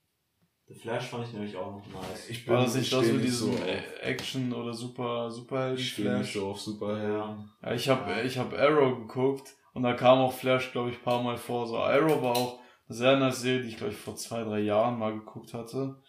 The 0.67 0.75
Flash 0.75 1.07
fand 1.07 1.27
ich 1.27 1.33
nämlich 1.33 1.55
auch 1.55 1.71
noch 1.71 2.01
nice. 2.01 2.29
Ich 2.29 2.47
War 2.47 2.61
das 2.63 2.75
nicht 2.75 2.91
das 2.93 3.05
mit 3.07 3.23
diesem 3.23 3.53
so 3.57 3.63
Action- 4.01 4.53
oder 4.53 4.73
Super, 4.73 5.29
Superhelden 5.31 5.79
ich 5.83 5.93
Flash? 5.93 6.33
so 6.33 6.47
auf 6.47 6.59
Superhelden. 6.59 7.49
Ja, 7.61 7.73
ich 7.73 7.89
habe 7.89 8.21
ich 8.21 8.37
hab 8.37 8.53
Arrow 8.53 8.99
geguckt 8.99 9.55
und 9.73 9.83
da 9.83 9.93
kam 9.93 10.19
auch 10.19 10.33
Flash, 10.33 10.71
glaube 10.71 10.91
ich, 10.91 10.97
ein 10.97 11.03
paar 11.03 11.23
Mal 11.23 11.37
vor. 11.37 11.67
So 11.67 11.77
Arrow 11.77 12.21
war 12.21 12.37
auch 12.37 12.59
eine 12.87 12.97
sehr 12.97 13.17
nice 13.17 13.41
Serie, 13.41 13.63
die 13.63 13.69
ich, 13.69 13.77
glaube 13.77 13.93
ich, 13.93 13.97
vor 13.99 14.15
zwei, 14.15 14.43
drei 14.43 14.59
Jahren 14.59 14.99
mal 14.99 15.13
geguckt 15.13 15.53
hatte. 15.53 16.01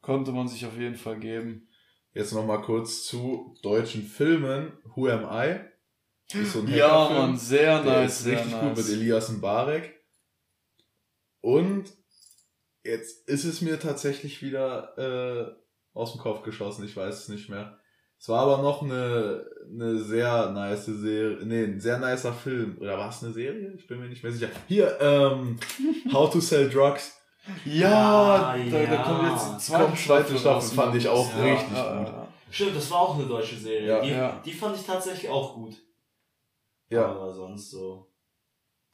Konnte 0.00 0.32
man 0.32 0.48
sich 0.48 0.64
auf 0.64 0.76
jeden 0.78 0.96
Fall 0.96 1.18
geben. 1.18 1.68
Jetzt 2.14 2.32
noch 2.32 2.46
mal 2.46 2.62
kurz 2.62 3.04
zu 3.04 3.54
deutschen 3.62 4.02
Filmen. 4.02 4.72
Who 4.94 5.08
Am 5.08 5.24
I? 5.24 5.60
So 6.30 6.60
Ja. 6.66 7.08
Mann, 7.10 7.36
sehr 7.38 7.82
Der 7.82 7.92
nice, 8.02 8.12
ist 8.18 8.24
sehr 8.24 8.38
richtig 8.38 8.52
gut 8.60 8.68
mit 8.70 8.76
nice. 8.76 8.90
Elias 8.90 9.28
Mbarek. 9.30 9.94
Und 11.40 11.84
jetzt 12.84 13.28
ist 13.28 13.44
es 13.44 13.60
mir 13.62 13.78
tatsächlich 13.80 14.42
wieder 14.42 14.96
äh, 14.98 15.98
aus 15.98 16.12
dem 16.12 16.20
Kopf 16.20 16.42
geschossen, 16.42 16.84
ich 16.84 16.96
weiß 16.96 17.14
es 17.18 17.28
nicht 17.28 17.48
mehr. 17.48 17.78
Es 18.20 18.28
war 18.28 18.40
aber 18.42 18.62
noch 18.62 18.82
eine, 18.82 19.46
eine 19.72 19.98
sehr 20.00 20.50
nice 20.50 20.86
Serie, 20.86 21.38
nee, 21.46 21.64
ein 21.64 21.80
sehr 21.80 21.98
nicer 21.98 22.32
Film. 22.32 22.76
Oder 22.80 22.98
war 22.98 23.08
es 23.10 23.22
eine 23.22 23.32
Serie? 23.32 23.72
Ich 23.76 23.86
bin 23.86 24.00
mir 24.00 24.08
nicht 24.08 24.22
mehr 24.24 24.32
sicher. 24.32 24.48
Hier, 24.66 24.98
ähm, 25.00 25.58
How 26.12 26.28
to 26.30 26.40
Sell 26.40 26.68
Drugs. 26.68 27.14
Ja, 27.64 28.54
Ah, 28.54 28.56
da, 28.58 28.70
da 28.70 28.82
ja. 28.94 29.02
kommt 29.02 29.30
jetzt 29.30 29.66
zweite 29.66 29.84
Kommt, 29.84 29.98
zweite 29.98 30.36
Staffel 30.38 30.68
fand 30.76 30.94
ich 30.96 31.08
auch 31.08 31.30
Ja, 31.38 31.44
richtig 31.44 31.76
ja, 31.78 31.98
gut. 31.98 32.08
ja. 32.08 32.28
Stimmt, 32.50 32.76
das 32.76 32.90
war 32.90 32.98
auch 33.00 33.14
eine 33.18 33.26
deutsche 33.26 33.56
Serie. 33.56 33.86
Ja. 33.88 34.00
die, 34.02 34.10
Ja. 34.10 34.42
die 34.44 34.52
fand 34.52 34.76
ich 34.76 34.84
tatsächlich 34.84 35.30
auch 35.30 35.54
gut. 35.54 35.74
Ja, 36.90 37.06
Aber 37.06 37.32
sonst 37.32 37.70
so. 37.70 38.10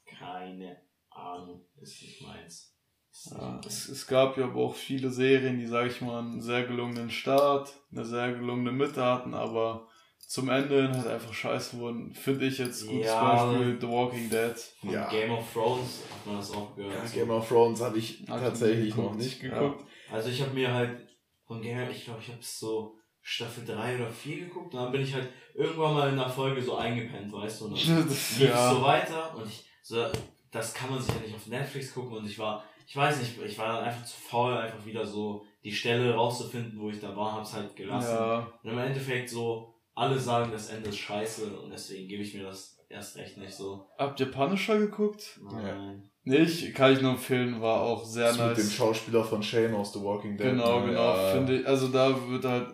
Keine 0.06 0.76
Ahnung. 1.10 1.64
Ist 1.80 2.02
nicht 2.02 2.22
meins. 2.22 2.74
Ist 3.12 3.26
nicht 3.30 3.40
Ja, 3.40 3.48
meins. 3.52 3.66
es, 3.66 3.88
es 3.88 4.06
gab 4.06 4.36
ja 4.36 4.44
aber 4.44 4.60
auch 4.60 4.74
viele 4.74 5.10
Serien, 5.10 5.58
die, 5.58 5.66
sage 5.66 5.88
ich 5.88 6.00
mal, 6.00 6.18
einen 6.20 6.40
sehr 6.40 6.64
gelungenen 6.64 7.10
Start, 7.10 7.72
eine 7.92 8.04
sehr 8.04 8.32
gelungene 8.32 8.72
Mitte 8.72 9.04
hatten, 9.04 9.34
aber 9.34 9.88
zum 10.18 10.48
Ende 10.48 10.82
hin 10.82 10.96
halt 10.96 11.06
einfach 11.06 11.32
scheiße 11.32 11.78
wurden. 11.78 12.14
Finde 12.14 12.46
ich 12.46 12.58
jetzt 12.58 12.86
gutes 12.86 13.06
Ja. 13.10 13.44
Beispiel 13.46 13.78
The 13.80 13.88
Walking 13.88 14.30
Dead. 14.30 14.56
Von 14.80 14.90
Ja. 14.90 15.08
Game 15.10 15.30
of 15.32 15.52
Thrones 15.52 16.02
hat 16.10 16.26
man 16.26 16.36
das 16.36 16.50
auch 16.50 16.74
gehört. 16.74 16.94
ja 16.94 17.06
so. 17.06 17.14
Game 17.16 17.30
of 17.30 17.48
Thrones 17.48 17.80
habe 17.80 17.98
ich 17.98 18.24
Hab 18.28 18.38
ich 18.38 18.42
tatsächlich 18.44 18.96
noch 18.96 19.14
nicht 19.14 19.42
Ja. 19.42 19.50
geguckt. 19.60 19.84
Also 20.10 20.30
ich 20.30 20.40
habe 20.40 20.52
mir 20.54 20.72
halt 20.72 21.06
von 21.46 21.60
Game, 21.60 21.90
ich 21.90 22.04
glaube, 22.04 22.20
ich 22.20 22.28
habe 22.30 22.42
so 22.42 22.98
Staffel 23.26 23.64
3 23.64 23.96
oder 23.96 24.10
4 24.10 24.36
geguckt 24.44 24.74
und 24.74 24.80
dann 24.82 24.92
bin 24.92 25.00
ich 25.02 25.14
halt 25.14 25.28
irgendwann 25.54 25.94
mal 25.94 26.08
in 26.10 26.16
der 26.16 26.28
Folge 26.28 26.60
so 26.62 26.76
eingepennt, 26.76 27.32
weißt 27.32 27.62
du, 27.62 27.64
und 27.66 27.72
dann 27.88 28.08
lief 28.08 28.38
ja. 28.40 28.70
so 28.74 28.82
weiter 28.82 29.34
und 29.34 29.46
ich, 29.48 29.64
so, 29.82 30.04
das 30.52 30.74
kann 30.74 30.90
man 30.90 31.00
sich 31.00 31.14
ja 31.14 31.20
nicht 31.22 31.34
auf 31.34 31.46
Netflix 31.46 31.94
gucken 31.94 32.18
und 32.18 32.26
ich 32.26 32.38
war, 32.38 32.62
ich 32.86 32.94
weiß 32.94 33.18
nicht, 33.20 33.32
ich 33.42 33.58
war 33.58 33.68
dann 33.76 33.84
einfach 33.84 34.04
zu 34.04 34.16
faul, 34.20 34.52
einfach 34.54 34.84
wieder 34.84 35.06
so 35.06 35.42
die 35.64 35.72
Stelle 35.72 36.12
rauszufinden, 36.14 36.78
wo 36.78 36.90
ich 36.90 37.00
da 37.00 37.16
war, 37.16 37.32
hab's 37.32 37.54
halt 37.54 37.74
gelassen. 37.74 38.14
Ja, 38.14 38.46
Und 38.62 38.70
im 38.70 38.78
Endeffekt 38.78 39.30
so, 39.30 39.74
alle 39.94 40.18
sagen, 40.18 40.52
das 40.52 40.68
Ende 40.68 40.90
ist 40.90 40.98
scheiße 40.98 41.46
und 41.60 41.70
deswegen 41.70 42.06
gebe 42.08 42.22
ich 42.22 42.34
mir 42.34 42.42
das 42.42 42.78
erst 42.90 43.16
recht 43.16 43.38
nicht 43.38 43.54
so. 43.54 43.86
habt 43.98 44.20
ihr 44.20 44.30
Punisher 44.30 44.78
geguckt? 44.78 45.40
Nein. 45.50 46.10
Nicht, 46.24 46.74
kann 46.74 46.92
ich 46.92 47.00
nur 47.00 47.12
empfehlen, 47.12 47.60
war 47.62 47.80
auch 47.80 48.04
sehr 48.04 48.28
Das 48.28 48.36
mit 48.38 48.56
dem 48.58 48.64
nice. 48.64 48.74
Schauspieler 48.74 49.24
von 49.24 49.42
Shane 49.42 49.74
aus 49.74 49.92
The 49.92 50.00
Walking 50.02 50.36
Dead. 50.36 50.46
Genau, 50.50 50.82
genau, 50.82 51.16
Ja. 51.16 51.32
finde 51.32 51.60
ich, 51.60 51.66
also 51.66 51.88
da 51.88 52.14
wird 52.28 52.44
halt, 52.44 52.68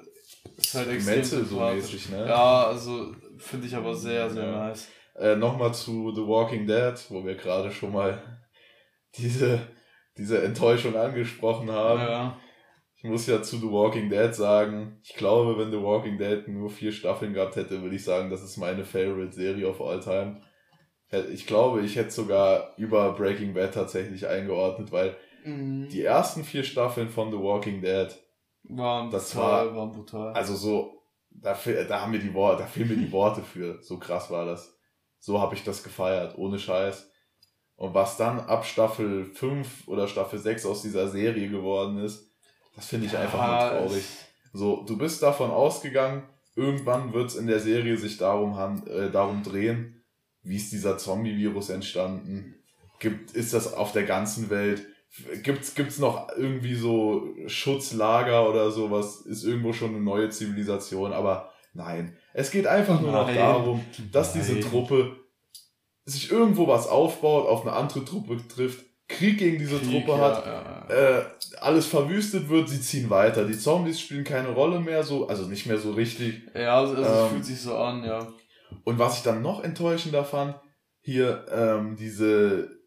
ist 0.56 0.74
halt 0.74 0.88
extrem 0.88 1.16
Metzel 1.18 1.44
so 1.44 1.60
mäßig, 1.60 2.10
ne? 2.10 2.26
Ja, 2.28 2.64
also 2.66 3.12
finde 3.38 3.66
ich 3.66 3.74
aber 3.74 3.94
sehr, 3.94 4.28
sehr 4.30 4.44
Ja. 4.44 4.68
nice. 4.68 4.88
Äh, 5.16 5.36
Nochmal 5.36 5.74
zu 5.74 6.12
The 6.14 6.26
Walking 6.26 6.66
Dead, 6.66 6.94
wo 7.10 7.24
wir 7.24 7.34
gerade 7.34 7.70
schon 7.70 7.92
mal 7.92 8.22
diese, 9.16 9.60
diese 10.16 10.42
Enttäuschung 10.42 10.96
angesprochen 10.96 11.70
haben. 11.70 12.00
Ja. 12.00 12.36
Ich 12.96 13.04
muss 13.04 13.26
ja 13.26 13.42
zu 13.42 13.56
The 13.56 13.70
Walking 13.70 14.10
Dead 14.10 14.34
sagen, 14.34 14.98
ich 15.02 15.14
glaube, 15.14 15.58
wenn 15.58 15.70
The 15.70 15.82
Walking 15.82 16.18
Dead 16.18 16.46
nur 16.48 16.68
vier 16.70 16.92
Staffeln 16.92 17.32
gehabt 17.32 17.56
hätte, 17.56 17.80
würde 17.82 17.96
ich 17.96 18.04
sagen, 18.04 18.28
das 18.30 18.42
ist 18.42 18.58
meine 18.58 18.84
Favorite 18.84 19.32
Serie 19.32 19.66
of 19.68 19.80
all 19.80 20.00
time. 20.00 20.42
Ich 21.32 21.46
glaube, 21.46 21.80
ich 21.80 21.96
hätte 21.96 22.10
sogar 22.10 22.74
über 22.76 23.12
Breaking 23.14 23.54
Bad 23.54 23.74
tatsächlich 23.74 24.26
eingeordnet, 24.28 24.92
weil 24.92 25.16
Mhm. 25.44 25.88
die 25.88 26.02
ersten 26.02 26.44
vier 26.44 26.62
Staffeln 26.62 27.08
von 27.08 27.30
The 27.32 27.38
Walking 27.38 27.80
Dead, 27.80 28.08
Das 28.62 29.30
brutal, 29.32 29.66
war- 29.68 29.76
waren 29.76 29.92
brutal. 29.92 30.32
also 30.34 30.54
so, 30.54 31.02
da, 31.30 31.56
da 31.88 32.00
haben 32.00 32.12
mir 32.12 32.18
die 32.18 32.34
Worte, 32.34 32.62
da 32.62 32.68
fehlen 32.68 32.88
mir 32.88 32.96
die 32.96 33.12
Worte 33.12 33.42
für. 33.42 33.82
So 33.82 33.98
krass 33.98 34.30
war 34.30 34.44
das. 34.46 34.76
So 35.18 35.40
habe 35.40 35.54
ich 35.54 35.64
das 35.64 35.82
gefeiert, 35.82 36.36
ohne 36.38 36.58
Scheiß. 36.58 37.08
Und 37.76 37.94
was 37.94 38.16
dann 38.16 38.40
ab 38.40 38.64
Staffel 38.66 39.24
5 39.24 39.88
oder 39.88 40.06
Staffel 40.06 40.38
6 40.38 40.66
aus 40.66 40.82
dieser 40.82 41.08
Serie 41.08 41.48
geworden 41.48 41.98
ist, 41.98 42.30
das 42.76 42.86
finde 42.86 43.06
ich 43.06 43.16
einfach 43.16 43.38
nur 43.46 43.54
Ja, 43.56 43.68
traurig. 43.70 44.04
So, 44.52 44.82
du 44.82 44.96
bist 44.98 45.22
davon 45.22 45.50
ausgegangen, 45.50 46.22
irgendwann 46.56 47.12
wird 47.12 47.28
es 47.30 47.36
in 47.36 47.46
der 47.46 47.60
Serie 47.60 47.96
sich 47.96 48.18
darum, 48.18 48.82
äh, 48.86 49.10
darum 49.10 49.42
drehen, 49.42 50.02
wie 50.42 50.56
ist 50.56 50.72
dieser 50.72 50.98
Zombie-Virus 50.98 51.70
entstanden? 51.70 52.54
Gibt, 52.98 53.32
ist 53.32 53.54
das 53.54 53.72
auf 53.72 53.92
der 53.92 54.04
ganzen 54.04 54.50
Welt? 54.50 54.86
Gibt's, 55.42 55.74
gibt's 55.74 55.98
noch 55.98 56.28
irgendwie 56.36 56.74
so 56.74 57.34
Schutzlager 57.46 58.48
oder 58.48 58.70
sowas? 58.70 59.22
Ist 59.22 59.44
irgendwo 59.44 59.72
schon 59.72 59.90
eine 59.90 60.00
neue 60.00 60.30
Zivilisation? 60.30 61.12
Aber 61.12 61.50
nein. 61.72 62.16
Es 62.32 62.50
geht 62.50 62.66
einfach 62.66 63.00
nur 63.00 63.10
noch 63.10 63.26
Nein. 63.26 63.36
darum, 63.36 63.84
dass 64.12 64.32
diese 64.32 64.52
Nein. 64.52 64.62
Truppe 64.62 65.16
sich 66.04 66.30
irgendwo 66.30 66.68
was 66.68 66.86
aufbaut, 66.86 67.46
auf 67.48 67.62
eine 67.62 67.72
andere 67.72 68.04
Truppe 68.04 68.36
trifft, 68.48 68.84
Krieg 69.08 69.38
gegen 69.38 69.58
diese 69.58 69.78
Krieg, 69.78 70.06
Truppe 70.06 70.20
hat, 70.20 70.46
ja, 70.46 70.86
ja. 70.88 71.18
äh, 71.18 71.24
alles 71.60 71.86
verwüstet 71.86 72.48
wird, 72.48 72.68
sie 72.68 72.80
ziehen 72.80 73.10
weiter. 73.10 73.44
Die 73.44 73.58
Zombies 73.58 74.00
spielen 74.00 74.24
keine 74.24 74.50
Rolle 74.50 74.80
mehr, 74.80 75.02
so, 75.02 75.26
also 75.26 75.46
nicht 75.46 75.66
mehr 75.66 75.78
so 75.78 75.92
richtig. 75.92 76.42
Ja, 76.54 76.78
also, 76.78 76.94
also 76.94 77.10
Ähm, 77.10 77.24
es 77.24 77.32
fühlt 77.32 77.44
sich 77.44 77.60
so 77.60 77.76
an, 77.76 78.04
ja. 78.04 78.28
Und 78.84 78.98
was 78.98 79.18
ich 79.18 79.22
dann 79.24 79.42
noch 79.42 79.64
enttäuschender 79.64 80.24
fand, 80.24 80.54
hier 81.00 81.44
ähm, 81.52 81.96
diese 81.96 82.79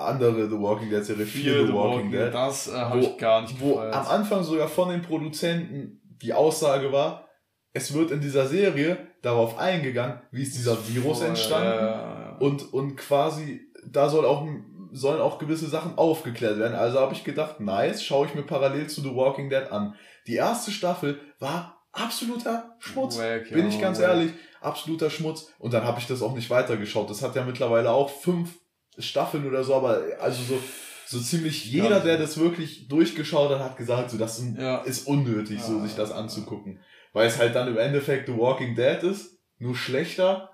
andere 0.00 0.48
The 0.48 0.58
Walking 0.58 0.90
Dead 0.90 1.04
Serie, 1.04 1.26
Fear 1.26 1.66
the 1.66 1.72
Walking 1.72 2.10
Dead, 2.10 2.32
Das 2.32 2.68
äh, 2.68 2.72
habe 2.72 3.00
ich 3.00 3.16
gar 3.18 3.42
nicht 3.42 3.60
wo 3.60 3.74
gefeiert. 3.74 3.94
am 3.94 4.06
Anfang 4.06 4.42
sogar 4.42 4.68
von 4.68 4.88
den 4.88 5.02
Produzenten 5.02 6.00
die 6.22 6.32
Aussage 6.34 6.92
war, 6.92 7.28
es 7.72 7.94
wird 7.94 8.10
in 8.10 8.20
dieser 8.20 8.46
Serie 8.46 8.98
darauf 9.22 9.58
eingegangen, 9.58 10.20
wie 10.32 10.42
ist 10.42 10.56
dieser 10.56 10.76
Virus 10.88 11.20
entstanden 11.22 11.84
ja. 11.84 12.36
und, 12.40 12.72
und 12.72 12.96
quasi, 12.96 13.60
da 13.86 14.08
soll 14.08 14.24
auch, 14.26 14.46
sollen 14.92 15.20
auch 15.20 15.38
gewisse 15.38 15.68
Sachen 15.68 15.96
aufgeklärt 15.96 16.58
werden. 16.58 16.74
Also 16.74 16.98
habe 16.98 17.14
ich 17.14 17.24
gedacht, 17.24 17.60
nice, 17.60 18.02
schaue 18.02 18.26
ich 18.26 18.34
mir 18.34 18.42
parallel 18.42 18.88
zu 18.88 19.02
The 19.02 19.14
Walking 19.14 19.50
Dead 19.50 19.70
an. 19.70 19.94
Die 20.26 20.34
erste 20.34 20.70
Staffel 20.72 21.20
war 21.38 21.80
absoluter 21.92 22.76
Schmutz. 22.78 23.18
Wack, 23.18 23.50
Bin 23.50 23.60
ja, 23.60 23.68
ich 23.68 23.80
ganz 23.80 23.98
wack. 23.98 24.08
ehrlich, 24.08 24.32
absoluter 24.60 25.10
Schmutz. 25.10 25.52
Und 25.58 25.72
dann 25.72 25.84
habe 25.84 26.00
ich 26.00 26.06
das 26.06 26.22
auch 26.22 26.34
nicht 26.34 26.50
weitergeschaut. 26.50 27.08
Das 27.08 27.22
hat 27.22 27.36
ja 27.36 27.44
mittlerweile 27.44 27.90
auch 27.90 28.10
fünf 28.10 28.59
Staffeln 29.02 29.46
oder 29.46 29.64
so, 29.64 29.74
aber 29.74 30.02
also 30.20 30.42
so, 30.42 30.58
so 31.06 31.20
ziemlich 31.20 31.64
jeder, 31.70 32.00
der 32.00 32.18
das 32.18 32.38
wirklich 32.38 32.88
durchgeschaut 32.88 33.50
hat, 33.50 33.60
hat 33.60 33.76
gesagt, 33.76 34.10
so 34.10 34.18
das 34.18 34.38
ist, 34.38 34.56
Ja. 34.58 34.78
ist 34.78 35.06
unnötig, 35.06 35.60
so 35.62 35.78
Ja, 35.78 35.82
sich 35.84 35.94
das 35.94 36.10
ja, 36.10 36.16
anzugucken. 36.16 36.80
Weil 37.12 37.26
es 37.26 37.38
halt 37.38 37.54
dann 37.54 37.68
im 37.68 37.78
Endeffekt 37.78 38.26
The 38.26 38.36
Walking 38.36 38.74
Dead 38.76 39.02
ist, 39.02 39.38
nur 39.58 39.74
schlechter. 39.74 40.49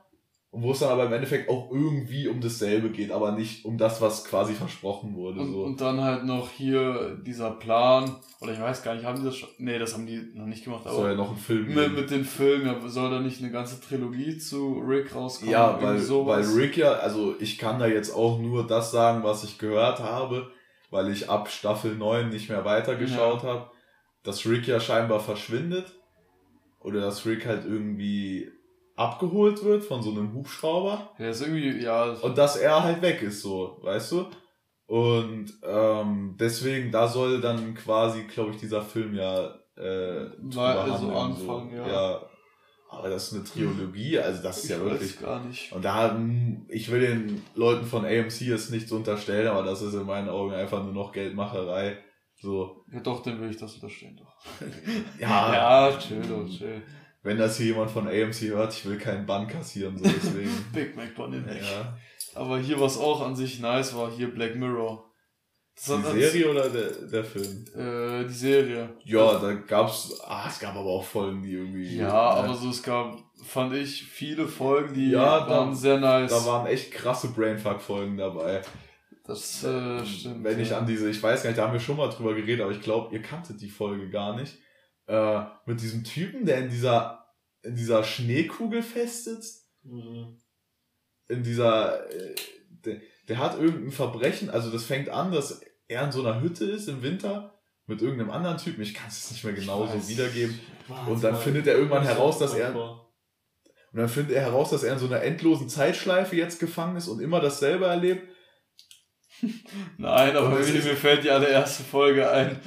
Und 0.56 0.62
wo 0.62 0.72
es 0.72 0.78
dann 0.78 0.88
aber 0.88 1.04
im 1.04 1.12
Endeffekt 1.12 1.50
auch 1.50 1.70
irgendwie 1.70 2.28
um 2.28 2.40
dasselbe 2.40 2.88
geht, 2.88 3.12
aber 3.12 3.32
nicht 3.32 3.66
um 3.66 3.76
das, 3.76 4.00
was 4.00 4.24
quasi 4.24 4.54
versprochen 4.54 5.14
wurde. 5.14 5.40
Und, 5.40 5.52
so. 5.52 5.62
und 5.64 5.80
dann 5.82 6.00
halt 6.00 6.24
noch 6.24 6.48
hier 6.48 7.20
dieser 7.26 7.50
Plan, 7.50 8.16
oder 8.40 8.54
ich 8.54 8.60
weiß 8.60 8.82
gar 8.82 8.94
nicht, 8.94 9.04
haben 9.04 9.18
die 9.18 9.26
das 9.26 9.36
schon? 9.36 9.50
Nee, 9.58 9.78
das 9.78 9.92
haben 9.92 10.06
die 10.06 10.30
noch 10.32 10.46
nicht 10.46 10.64
gemacht, 10.64 10.84
soll 10.84 10.94
ja 10.94 11.12
aber 11.12 11.14
noch 11.14 11.32
ein 11.32 11.36
Film 11.36 11.74
mit, 11.74 11.94
mit 11.94 12.10
den 12.10 12.24
Filmen, 12.24 12.64
ja, 12.64 12.88
soll 12.88 13.10
da 13.10 13.20
nicht 13.20 13.42
eine 13.42 13.52
ganze 13.52 13.82
Trilogie 13.82 14.38
zu 14.38 14.78
Rick 14.78 15.14
rauskommen? 15.14 15.52
Ja, 15.52 15.78
weil, 15.82 15.98
weil? 16.08 16.44
Rick 16.44 16.78
ja, 16.78 16.92
also 16.92 17.34
ich 17.38 17.58
kann 17.58 17.78
da 17.78 17.86
jetzt 17.86 18.16
auch 18.16 18.38
nur 18.38 18.66
das 18.66 18.90
sagen, 18.90 19.24
was 19.24 19.44
ich 19.44 19.58
gehört 19.58 20.00
habe, 20.00 20.50
weil 20.88 21.12
ich 21.12 21.28
ab 21.28 21.50
Staffel 21.50 21.96
9 21.96 22.30
nicht 22.30 22.48
mehr 22.48 22.64
weitergeschaut 22.64 23.42
habe, 23.42 23.70
dass 24.22 24.46
Rick 24.46 24.66
ja 24.66 24.80
scheinbar 24.80 25.20
verschwindet 25.20 25.92
oder 26.80 27.02
dass 27.02 27.26
Rick 27.26 27.44
halt 27.44 27.66
irgendwie 27.66 28.55
abgeholt 28.96 29.62
wird 29.62 29.84
von 29.84 30.02
so 30.02 30.10
einem 30.10 30.32
Hubschrauber 30.32 31.10
Ja, 31.18 31.28
ist 31.28 31.42
irgendwie, 31.42 31.82
ja, 31.82 32.12
und 32.12 32.36
dass 32.36 32.56
er 32.56 32.82
halt 32.82 33.02
weg 33.02 33.22
ist, 33.22 33.42
so, 33.42 33.78
weißt 33.82 34.12
du? 34.12 34.26
Und 34.86 35.52
ähm, 35.62 36.36
deswegen, 36.38 36.90
da 36.90 37.06
soll 37.06 37.40
dann 37.40 37.74
quasi, 37.74 38.22
glaube 38.24 38.52
ich, 38.52 38.56
dieser 38.56 38.82
Film 38.82 39.14
ja 39.14 39.46
äh, 39.76 40.30
drüber 40.40 40.84
also 40.84 41.12
anfangen, 41.12 41.70
so. 41.70 41.76
ja. 41.76 41.88
ja. 41.88 42.30
Aber 42.88 43.10
das 43.10 43.32
ist 43.32 43.34
eine 43.34 43.44
Trilogie, 43.44 44.18
also 44.18 44.42
das 44.42 44.58
ist 44.58 44.64
ich 44.64 44.70
ja 44.70 44.76
weiß 44.76 44.90
wirklich 44.92 45.20
gar 45.20 45.44
nicht. 45.44 45.72
und 45.72 45.84
da, 45.84 46.14
hm, 46.14 46.66
ich 46.68 46.90
will 46.90 47.00
den 47.00 47.42
Leuten 47.56 47.84
von 47.84 48.04
AMC 48.04 48.42
es 48.42 48.70
nicht 48.70 48.88
so 48.88 48.96
unterstellen, 48.96 49.48
aber 49.48 49.64
das 49.64 49.82
ist 49.82 49.94
in 49.94 50.06
meinen 50.06 50.28
Augen 50.28 50.54
einfach 50.54 50.82
nur 50.84 50.92
noch 50.92 51.12
Geldmacherei. 51.12 51.98
So, 52.36 52.84
Ja, 52.92 53.00
doch, 53.00 53.22
dann 53.22 53.40
will 53.40 53.50
ich 53.50 53.56
das 53.56 53.74
unterstehen, 53.74 54.16
doch. 54.16 54.38
ja, 55.18 55.52
Ja, 55.90 55.98
chill, 55.98 56.22
doch, 56.22 56.48
chill. 56.48 56.82
Wenn 57.26 57.38
das 57.38 57.56
hier 57.56 57.66
jemand 57.66 57.90
von 57.90 58.06
AMC 58.06 58.40
hört, 58.42 58.72
ich 58.72 58.86
will 58.86 58.98
keinen 58.98 59.26
Bann 59.26 59.48
kassieren, 59.48 59.98
so 59.98 60.04
deswegen. 60.04 60.50
Big 60.72 60.94
Mac 60.96 61.12
Bunny 61.16 61.38
Neck. 61.38 61.60
ja. 61.60 61.96
Aber 62.36 62.58
hier, 62.58 62.78
was 62.78 62.96
auch 62.98 63.20
an 63.20 63.34
sich 63.34 63.58
nice 63.58 63.96
war, 63.96 64.10
hier 64.12 64.32
Black 64.32 64.54
Mirror. 64.54 65.02
Das 65.74 65.86
Die 65.86 66.20
Serie 66.20 66.50
oder 66.50 66.70
der, 66.70 66.90
der 66.90 67.24
Film? 67.24 67.64
Äh, 67.74 68.26
die 68.26 68.32
Serie. 68.32 68.90
Ja, 69.04 69.38
da 69.38 69.52
gab's, 69.54 70.20
ah, 70.24 70.46
es 70.48 70.60
gab 70.60 70.76
aber 70.76 70.88
auch 70.88 71.04
Folgen, 71.04 71.42
die 71.42 71.52
irgendwie. 71.52 71.96
Ja, 71.96 72.12
aber 72.12 72.54
so, 72.54 72.70
es 72.70 72.82
gab, 72.82 73.18
fand 73.44 73.74
ich, 73.74 74.04
viele 74.04 74.46
Folgen, 74.46 74.94
die 74.94 75.10
Ja, 75.10 75.40
da- 75.40 75.48
waren 75.50 75.74
sehr 75.74 75.98
nice. 75.98 76.30
Da 76.30 76.46
waren 76.46 76.66
echt 76.66 76.92
krasse 76.92 77.28
Brainfuck-Folgen 77.32 78.16
dabei. 78.16 78.62
das 79.26 79.64
äh, 79.64 80.06
stimmt. 80.06 80.44
Wenn 80.44 80.60
ich 80.60 80.70
ja. 80.70 80.78
an 80.78 80.86
diese, 80.86 81.10
ich 81.10 81.20
weiß 81.20 81.42
gar 81.42 81.50
nicht, 81.50 81.58
da 81.58 81.64
haben 81.64 81.72
wir 81.72 81.80
schon 81.80 81.96
mal 81.96 82.08
drüber 82.08 82.34
geredet, 82.34 82.60
aber 82.62 82.72
ich 82.72 82.80
glaube, 82.80 83.12
ihr 83.14 83.20
kanntet 83.20 83.60
die 83.60 83.68
Folge 83.68 84.08
gar 84.10 84.36
nicht. 84.36 84.56
Äh, 85.06 85.42
mit 85.66 85.80
diesem 85.80 86.02
Typen, 86.02 86.46
der 86.46 86.58
in 86.58 86.68
dieser, 86.68 87.26
in 87.62 87.76
dieser 87.76 88.02
Schneekugel 88.02 88.82
festsitzt. 88.82 89.68
Mhm. 89.82 90.38
In 91.28 91.42
dieser, 91.42 92.10
äh, 92.10 92.34
der, 92.84 93.00
der 93.28 93.38
hat 93.38 93.58
irgendein 93.58 93.92
Verbrechen, 93.92 94.50
also 94.50 94.70
das 94.70 94.84
fängt 94.84 95.08
an, 95.08 95.32
dass 95.32 95.60
er 95.88 96.04
in 96.04 96.12
so 96.12 96.26
einer 96.26 96.40
Hütte 96.40 96.64
ist 96.64 96.88
im 96.88 97.02
Winter 97.02 97.54
mit 97.86 98.02
irgendeinem 98.02 98.30
anderen 98.30 98.58
Typen. 98.58 98.82
Ich 98.82 98.94
kann 98.94 99.08
es 99.08 99.22
jetzt 99.22 99.32
nicht 99.32 99.44
mehr 99.44 99.52
genau 99.52 99.86
so 99.86 100.08
wiedergeben. 100.08 100.58
Warte 100.88 101.10
Und 101.10 101.22
dann 101.22 101.36
findet 101.36 101.68
er 101.68 101.74
irgendwann 101.74 102.02
heraus, 102.02 102.38
dass 102.38 102.54
er, 102.54 102.74
und 102.76 104.00
dann 104.00 104.08
findet 104.08 104.36
er 104.36 104.42
heraus, 104.42 104.70
dass 104.70 104.82
er 104.82 104.94
in 104.94 104.98
so 104.98 105.06
einer 105.06 105.22
endlosen 105.22 105.68
Zeitschleife 105.68 106.34
jetzt 106.34 106.58
gefangen 106.58 106.96
ist 106.96 107.06
und 107.06 107.20
immer 107.20 107.40
dasselbe 107.40 107.86
erlebt. 107.86 108.28
Nein, 109.98 110.36
aber 110.36 110.50
mir, 110.50 110.64
fällt 110.64 111.24
die 111.24 111.30
allererste 111.30 111.84
Folge 111.84 112.28
ein. 112.28 112.60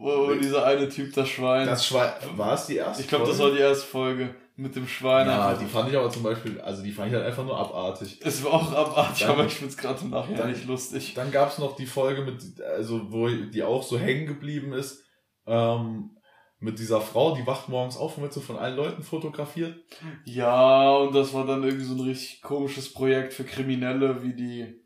Wo, 0.00 0.34
dieser 0.34 0.64
eine 0.64 0.88
Typ, 0.88 1.12
das 1.14 1.28
Schwein. 1.28 1.66
Das 1.66 1.86
Schwein, 1.86 2.10
war 2.36 2.54
es 2.54 2.66
die 2.66 2.76
erste 2.76 3.02
ich 3.02 3.08
glaube, 3.08 3.26
das 3.26 3.38
war 3.38 3.50
die 3.50 3.58
erste 3.58 3.86
Folge 3.86 4.34
mit 4.56 4.74
dem 4.74 4.86
Schwein. 4.88 5.26
Ja, 5.26 5.48
einfach. 5.48 5.62
die 5.62 5.66
fand 5.68 5.90
ich 5.90 5.96
aber 5.96 6.10
zum 6.10 6.22
Beispiel, 6.22 6.60
also 6.60 6.82
die 6.82 6.90
fand 6.92 7.08
ich 7.08 7.14
halt 7.14 7.26
einfach 7.26 7.44
nur 7.44 7.58
abartig. 7.58 8.20
es 8.24 8.42
war 8.44 8.54
auch 8.54 8.72
abartig, 8.72 9.20
Dann- 9.20 9.30
aber 9.30 9.44
ich 9.46 9.52
find's 9.54 9.76
gerade 9.76 10.00
im 10.02 10.10
Nachhinein 10.10 10.38
dann- 10.40 10.50
nicht 10.52 10.66
lustig. 10.66 11.14
Dann 11.14 11.30
gab's 11.30 11.58
noch 11.58 11.76
die 11.76 11.86
Folge 11.86 12.22
mit, 12.22 12.60
also 12.62 13.12
wo 13.12 13.28
die 13.28 13.62
auch 13.62 13.82
so 13.82 13.98
hängen 13.98 14.26
geblieben 14.26 14.72
ist, 14.72 15.04
ähm, 15.46 16.16
mit 16.62 16.78
dieser 16.78 17.00
Frau, 17.00 17.34
die 17.34 17.46
wacht 17.46 17.68
morgens 17.70 17.96
auf 17.96 18.16
und 18.16 18.22
wird 18.22 18.34
so 18.34 18.40
von 18.42 18.58
allen 18.58 18.76
Leuten 18.76 19.02
fotografiert. 19.02 19.76
Ja, 20.24 20.90
und 20.96 21.14
das 21.14 21.32
war 21.32 21.46
dann 21.46 21.62
irgendwie 21.64 21.86
so 21.86 21.94
ein 21.94 22.00
richtig 22.00 22.42
komisches 22.42 22.92
Projekt 22.92 23.32
für 23.32 23.44
Kriminelle, 23.44 24.22
wie 24.22 24.34
die. 24.34 24.80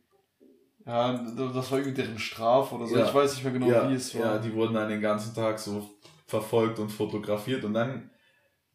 Ja, 0.87 1.13
das 1.15 1.71
war 1.71 1.79
irgendwie 1.79 2.03
deren 2.03 2.19
Strafe 2.19 2.75
oder 2.75 2.87
so. 2.87 2.97
Ja. 2.97 3.07
Ich 3.07 3.15
weiß 3.15 3.35
nicht 3.35 3.45
mehr 3.45 3.53
genau, 3.53 3.69
ja, 3.69 3.89
wie 3.89 3.95
es 3.95 4.15
war. 4.15 4.21
ja, 4.21 4.39
die 4.39 4.53
wurden 4.53 4.75
dann 4.75 4.89
den 4.89 5.01
ganzen 5.01 5.35
Tag 5.35 5.59
so 5.59 5.91
verfolgt 6.27 6.79
und 6.79 6.91
fotografiert 6.91 7.65
und 7.65 7.75
dann 7.75 8.11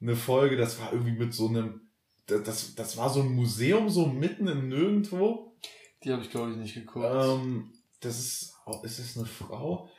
eine 0.01 0.15
Folge, 0.15 0.57
das 0.57 0.79
war 0.79 0.91
irgendwie 0.93 1.11
mit 1.11 1.33
so 1.33 1.47
einem, 1.47 1.81
das, 2.25 2.73
das, 2.75 2.97
war 2.97 3.09
so 3.09 3.21
ein 3.21 3.31
Museum 3.31 3.89
so 3.89 4.05
mitten 4.07 4.47
im 4.47 4.69
Nirgendwo. 4.69 5.57
Die 6.03 6.11
habe 6.11 6.21
ich, 6.21 6.29
glaube 6.29 6.51
ich, 6.51 6.57
nicht 6.57 6.73
geguckt. 6.73 7.05
Ähm, 7.11 7.73
das 7.99 8.17
ist, 8.19 8.53
oh, 8.65 8.79
ist 8.83 8.99
das 8.99 9.17
eine 9.17 9.25
Frau? 9.25 9.89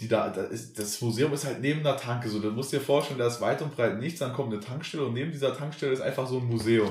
Die 0.00 0.08
da, 0.08 0.30
da 0.30 0.44
ist, 0.44 0.78
das 0.78 1.00
Museum 1.02 1.32
ist 1.34 1.44
halt 1.44 1.60
neben 1.60 1.80
einer 1.80 1.96
Tanke, 1.96 2.30
so, 2.30 2.40
du 2.40 2.50
musst 2.50 2.72
dir 2.72 2.80
vorstellen, 2.80 3.18
da 3.18 3.26
ist 3.26 3.40
weit 3.42 3.60
und 3.60 3.76
breit 3.76 3.98
nichts, 3.98 4.20
dann 4.20 4.32
kommt 4.32 4.52
eine 4.52 4.62
Tankstelle 4.62 5.04
und 5.04 5.12
neben 5.12 5.30
dieser 5.30 5.54
Tankstelle 5.54 5.92
ist 5.92 6.00
einfach 6.00 6.26
so 6.26 6.38
ein 6.38 6.46
Museum. 6.46 6.90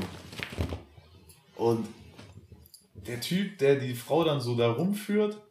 Und 1.55 1.87
der 3.09 3.21
Typ, 3.21 3.57
der 3.57 3.75
die 3.75 3.95
Frau 3.95 4.23
dann 4.23 4.39
so 4.39 4.55
da 4.55 4.71
rumführt, 4.71 5.41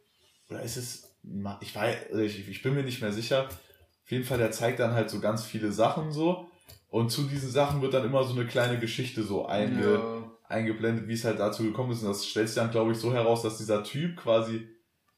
oder 0.49 0.61
ist 0.61 0.77
es, 0.77 1.19
ich 1.61 1.75
weiß, 1.75 1.95
also 2.11 2.21
ich, 2.21 2.47
ich 2.47 2.61
bin 2.61 2.73
mir 2.73 2.83
nicht 2.83 3.01
mehr 3.01 3.13
sicher, 3.13 3.47
auf 3.47 4.11
jeden 4.11 4.25
Fall, 4.25 4.39
der 4.39 4.51
zeigt 4.51 4.79
dann 4.79 4.93
halt 4.93 5.09
so 5.09 5.19
ganz 5.19 5.45
viele 5.45 5.71
Sachen 5.71 6.11
so, 6.11 6.49
und 6.89 7.11
zu 7.11 7.23
diesen 7.23 7.51
Sachen 7.51 7.81
wird 7.81 7.93
dann 7.93 8.05
immer 8.05 8.23
so 8.23 8.33
eine 8.33 8.47
kleine 8.47 8.79
Geschichte 8.79 9.23
so 9.23 9.45
einge, 9.45 9.93
ja. 9.93 10.31
eingeblendet, 10.47 11.07
wie 11.07 11.13
es 11.13 11.23
halt 11.23 11.39
dazu 11.39 11.63
gekommen 11.63 11.91
ist. 11.91 12.01
Und 12.01 12.09
das 12.09 12.25
stellt 12.25 12.47
sich 12.47 12.55
dann, 12.55 12.71
glaube 12.71 12.91
ich, 12.91 12.97
so 12.97 13.13
heraus, 13.13 13.43
dass 13.43 13.57
dieser 13.57 13.83
Typ 13.83 14.17
quasi 14.17 14.67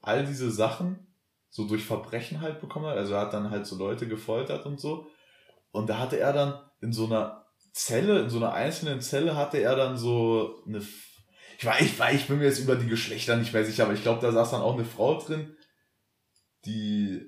all 0.02 0.26
diese 0.26 0.52
Sachen 0.52 1.08
so 1.50 1.66
durch 1.66 1.86
Verbrechen 1.86 2.42
halt 2.42 2.60
bekommen 2.60 2.88
hat. 2.88 2.98
Also 2.98 3.14
er 3.14 3.22
hat 3.22 3.34
dann 3.34 3.52
halt 3.52 3.66
so 3.66 3.78
Leute 3.78 4.08
gefoltert 4.08 4.66
und 4.66 4.82
so. 4.82 5.08
Und 5.72 5.90
da 5.90 6.00
hatte 6.00 6.20
er 6.20 6.34
dann 6.34 6.60
in 6.82 6.92
so 6.92 7.06
einer 7.06 7.46
Zelle, 7.72 8.20
in 8.20 8.30
so 8.30 8.38
einer 8.38 8.52
einzelnen 8.52 9.00
Zelle 9.00 9.38
hatte 9.38 9.58
er 9.60 9.78
dann 9.78 9.98
so 9.98 10.62
eine, 10.68 10.82
ich 11.62 11.68
weiß, 11.68 11.82
ich, 11.82 12.00
weiß, 12.00 12.16
ich 12.16 12.28
bin 12.28 12.40
mir 12.40 12.46
jetzt 12.46 12.60
über 12.60 12.76
die 12.76 12.88
Geschlechter 12.88 13.38
nicht 13.38 13.54
mehr 13.54 13.64
sicher, 13.64 13.84
aber 13.84 13.94
ich 13.94 14.02
glaube, 14.02 14.20
da 14.20 14.32
saß 14.32 14.50
dann 14.52 14.62
auch 14.62 14.74
eine 14.74 14.84
Frau 14.86 15.20
drin, 15.22 15.56
die 16.66 17.22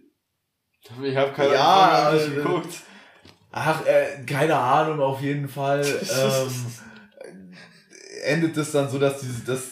Ich 1.04 1.15
habe 1.15 1.32
keine 1.34 1.54
Ja, 1.54 2.10
Folge 2.10 2.26
nicht 2.26 2.34
äh, 2.34 2.41
geguckt. 2.41 2.74
Ach, 3.52 3.86
äh, 3.86 4.24
keine 4.26 4.56
Ahnung, 4.56 5.00
auf 5.02 5.22
jeden 5.22 5.48
Fall. 5.48 5.86
Ähm, 6.12 6.50
endet 8.26 8.58
es 8.58 8.72
dann 8.72 8.89
so, 8.89 8.98
dass, 9.00 9.19
diese, 9.22 9.43
dass 9.43 9.63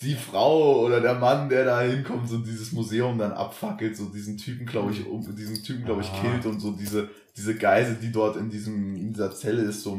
die 0.00 0.14
Frau 0.14 0.80
oder 0.84 1.00
der 1.00 1.14
Mann, 1.14 1.48
der 1.48 1.64
da 1.64 1.80
hinkommt, 1.82 2.28
so 2.28 2.38
dieses 2.38 2.72
Museum 2.72 3.18
dann 3.18 3.32
abfackelt, 3.32 3.96
so 3.96 4.06
diesen 4.06 4.36
Typen, 4.38 4.66
glaube 4.66 4.92
ich, 4.92 5.06
um, 5.06 5.36
diesen 5.36 5.62
Typen, 5.62 5.84
glaube 5.84 6.02
ich, 6.02 6.08
Ah. 6.08 6.20
killt 6.20 6.46
und 6.46 6.60
so 6.60 6.72
diese, 6.72 7.10
diese 7.36 7.54
Geise, 7.56 7.94
die 7.94 8.10
dort 8.10 8.36
in 8.36 8.48
diesem, 8.50 8.96
in 8.96 9.12
dieser 9.12 9.32
Zelle 9.34 9.62
ist, 9.62 9.82
so 9.82 9.98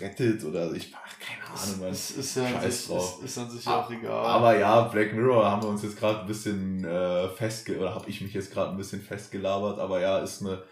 rettet 0.00 0.44
oder 0.44 0.72
ich, 0.72 0.92
ach, 0.94 1.18
keine 1.18 1.31
Ahnung, 1.52 1.80
man. 1.80 1.88
Es 1.90 2.10
ist 2.12 2.36
ja 2.36 2.48
Scheiß 2.48 2.78
sich, 2.78 2.86
drauf. 2.88 3.18
ist, 3.18 3.24
ist 3.24 3.38
an 3.38 3.50
sich 3.50 3.66
Ah, 3.66 3.80
auch 3.80 3.90
egal. 3.90 4.26
Aber 4.26 4.58
ja, 4.58 4.80
Black 4.82 5.12
Mirror 5.14 5.50
haben 5.50 5.62
wir 5.62 5.68
uns 5.68 5.82
jetzt 5.82 5.98
gerade 5.98 6.20
ein 6.20 6.26
bisschen 6.26 6.84
äh, 6.84 7.28
festge 7.28 7.78
oder 7.78 7.94
habe 7.94 8.08
ich 8.08 8.20
mich 8.20 8.32
jetzt 8.34 8.52
gerade 8.52 8.70
ein 8.70 8.76
bisschen 8.76 9.00
festgelabert, 9.02 9.78
aber 9.78 10.00
ja, 10.00 10.18
ist 10.18 10.40
eine 10.42 10.62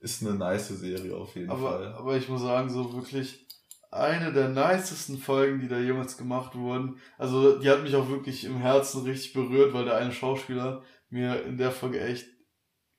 ist 0.00 0.22
eine 0.22 0.34
nice 0.34 0.68
Serie 0.68 1.16
auf 1.16 1.34
jeden 1.34 1.50
aber, 1.50 1.70
Fall. 1.70 1.94
aber 1.94 2.16
ich 2.16 2.28
muss 2.28 2.42
sagen, 2.42 2.68
so 2.70 2.92
wirklich 2.94 3.46
eine 3.90 4.32
der 4.32 4.48
nicesten 4.50 5.16
Folgen, 5.18 5.58
die 5.60 5.68
da 5.68 5.78
jemals 5.78 6.18
gemacht 6.18 6.54
wurden. 6.54 7.00
Also 7.16 7.58
die 7.58 7.70
hat 7.70 7.82
mich 7.82 7.96
auch 7.96 8.08
wirklich 8.10 8.44
im 8.44 8.58
Herzen 8.58 9.02
richtig 9.04 9.32
berührt, 9.32 9.72
weil 9.72 9.86
der 9.86 9.96
eine 9.96 10.12
Schauspieler 10.12 10.82
mir 11.08 11.42
in 11.44 11.56
der 11.56 11.70
Folge 11.72 12.00
echt 12.00 12.26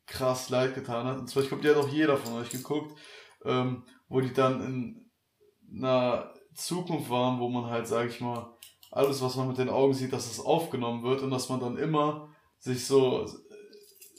krass 0.08 0.50
leid 0.50 0.74
getan 0.74 1.06
hat. 1.06 1.20
Und 1.20 1.30
zwar, 1.30 1.44
ich 1.44 1.50
glaube, 1.50 1.62
die 1.62 1.70
hat 1.70 1.78
auch 1.78 1.90
jeder 1.90 2.18
von 2.18 2.34
euch 2.42 2.50
geguckt, 2.50 2.98
ähm, 3.46 3.84
wo 4.08 4.22
die 4.22 4.34
dann 4.34 4.62
in 4.62 5.12
einer 5.84 6.34
Zukunft 6.58 7.10
waren, 7.10 7.40
wo 7.40 7.48
man 7.50 7.66
halt, 7.70 7.88
sag 7.88 8.10
ich 8.10 8.20
mal, 8.20 8.54
alles, 8.92 9.22
was 9.22 9.36
man 9.36 9.48
mit 9.48 9.58
den 9.58 9.70
Augen 9.70 9.94
sieht, 9.94 10.12
dass 10.14 10.30
es 10.30 10.40
aufgenommen 10.40 11.04
wird 11.04 11.22
und 11.22 11.32
dass 11.32 11.50
man 11.50 11.60
dann 11.60 11.78
immer 11.78 12.30
sich 12.60 12.86
so 12.86 13.26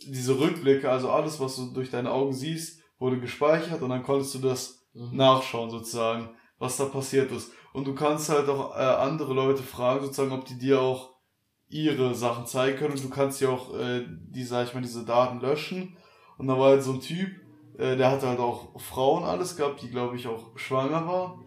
diese 0.06 0.38
Rückblicke, 0.38 0.90
also 0.90 1.10
alles, 1.10 1.40
was 1.40 1.56
du 1.56 1.72
durch 1.72 1.90
deine 1.90 2.12
Augen 2.12 2.32
siehst, 2.32 2.80
wurde 2.98 3.20
gespeichert 3.20 3.82
und 3.82 3.90
dann 3.90 4.02
konntest 4.02 4.34
du 4.34 4.38
das 4.38 4.78
Mhm. 4.94 5.16
nachschauen 5.16 5.70
sozusagen. 5.70 6.30
was 6.60 6.76
da 6.76 6.86
passiert 6.86 7.30
ist. 7.30 7.52
Und 7.72 7.86
du 7.86 7.94
kannst 7.94 8.28
halt 8.30 8.48
auch 8.48 8.74
äh, 8.74 8.80
andere 8.80 9.32
Leute 9.32 9.62
fragen, 9.62 10.00
sozusagen, 10.02 10.32
ob 10.32 10.44
die 10.44 10.58
dir 10.58 10.80
auch 10.80 11.10
ihre 11.68 12.16
Sachen 12.16 12.46
zeigen 12.46 12.76
können 12.78 12.94
und 12.94 13.04
du 13.04 13.10
kannst 13.10 13.40
ja 13.40 13.48
auch 13.50 13.72
äh, 13.78 14.04
die, 14.08 14.42
sag 14.42 14.66
ich 14.66 14.74
mal, 14.74 14.80
diese 14.82 15.04
Daten 15.04 15.38
löschen. 15.38 15.96
Und 16.36 16.48
da 16.48 16.58
war 16.58 16.70
halt 16.70 16.82
so 16.82 16.94
ein 16.94 17.00
Typ, 17.00 17.30
äh, 17.78 17.96
der 17.96 18.10
hatte 18.10 18.26
halt 18.26 18.40
auch 18.40 18.80
Frauen 18.80 19.22
alles 19.22 19.56
gehabt, 19.56 19.82
die 19.82 19.88
glaube 19.90 20.16
ich 20.16 20.26
auch 20.26 20.58
schwanger 20.58 21.06
war. 21.06 21.38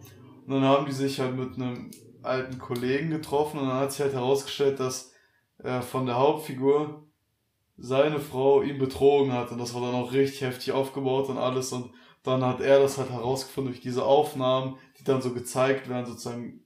Und 0.46 0.54
dann 0.54 0.62
haben 0.64 0.86
die 0.86 0.92
sich 0.92 1.20
halt 1.20 1.36
mit 1.36 1.54
einem 1.54 1.90
alten 2.22 2.58
Kollegen 2.58 3.10
getroffen 3.10 3.60
und 3.60 3.68
dann 3.68 3.78
hat 3.80 3.92
sich 3.92 4.00
halt 4.00 4.14
herausgestellt, 4.14 4.80
dass 4.80 5.12
äh, 5.58 5.80
von 5.80 6.06
der 6.06 6.18
Hauptfigur 6.18 7.04
seine 7.76 8.20
Frau 8.20 8.62
ihn 8.62 8.78
betrogen 8.78 9.32
hat 9.32 9.50
und 9.50 9.58
das 9.58 9.74
war 9.74 9.82
dann 9.82 9.94
auch 9.94 10.12
richtig 10.12 10.42
heftig 10.42 10.72
aufgebaut 10.72 11.28
und 11.28 11.38
alles 11.38 11.72
und 11.72 11.90
dann 12.22 12.44
hat 12.44 12.60
er 12.60 12.78
das 12.78 12.98
halt 12.98 13.10
herausgefunden 13.10 13.72
durch 13.72 13.82
diese 13.82 14.04
Aufnahmen, 14.04 14.76
die 14.98 15.04
dann 15.04 15.20
so 15.20 15.32
gezeigt 15.32 15.88
werden, 15.88 16.06
sozusagen, 16.06 16.60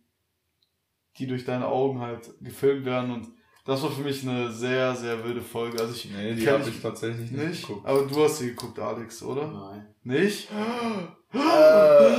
die 1.17 1.27
durch 1.27 1.45
deine 1.45 1.69
Augen 1.69 2.01
halt 2.01 2.35
gefilmt 2.41 2.85
werden 2.85 3.11
und 3.13 3.29
das 3.65 3.83
war 3.83 3.91
für 3.91 4.03
mich 4.03 4.23
eine 4.23 4.53
sehr, 4.53 4.95
sehr 4.95 5.25
wilde 5.25 5.43
Folge. 5.43 5.81
Also 5.81 5.93
ich 5.93 6.09
Nee, 6.11 6.35
die 6.35 6.49
habe 6.49 6.69
ich 6.69 6.81
tatsächlich 6.81 7.33
nicht, 7.33 7.49
nicht, 7.49 7.67
geguckt. 7.67 7.87
aber 7.87 8.03
du 8.03 8.23
hast 8.23 8.39
sie 8.39 8.51
geguckt, 8.51 8.79
Alex, 8.79 9.23
oder? 9.23 9.49
Nein. 9.49 9.95
Nicht? 10.05 10.49
Äh, 11.33 12.17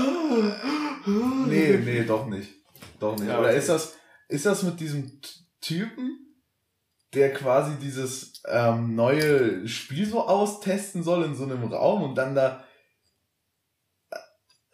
nee, 1.48 1.78
nee, 1.84 2.04
doch 2.04 2.28
nicht. 2.28 2.50
Doch 3.00 3.18
nicht. 3.18 3.28
Ja, 3.28 3.40
Oder 3.40 3.50
okay. 3.50 3.58
ist 3.58 3.70
das, 3.70 3.96
ist 4.28 4.46
das 4.46 4.64
mit 4.64 4.80
diesem 4.80 5.20
Typen, 5.62 6.20
der 7.14 7.34
quasi 7.34 7.76
dieses 7.82 8.42
ähm, 8.48 8.96
neue 8.96 9.68
Spiel 9.68 10.06
so 10.06 10.22
austesten 10.28 11.04
soll 11.04 11.24
in 11.24 11.36
so 11.36 11.44
einem 11.44 11.64
Raum 11.64 12.04
und 12.04 12.16
dann 12.16 12.36
da. 12.36 12.64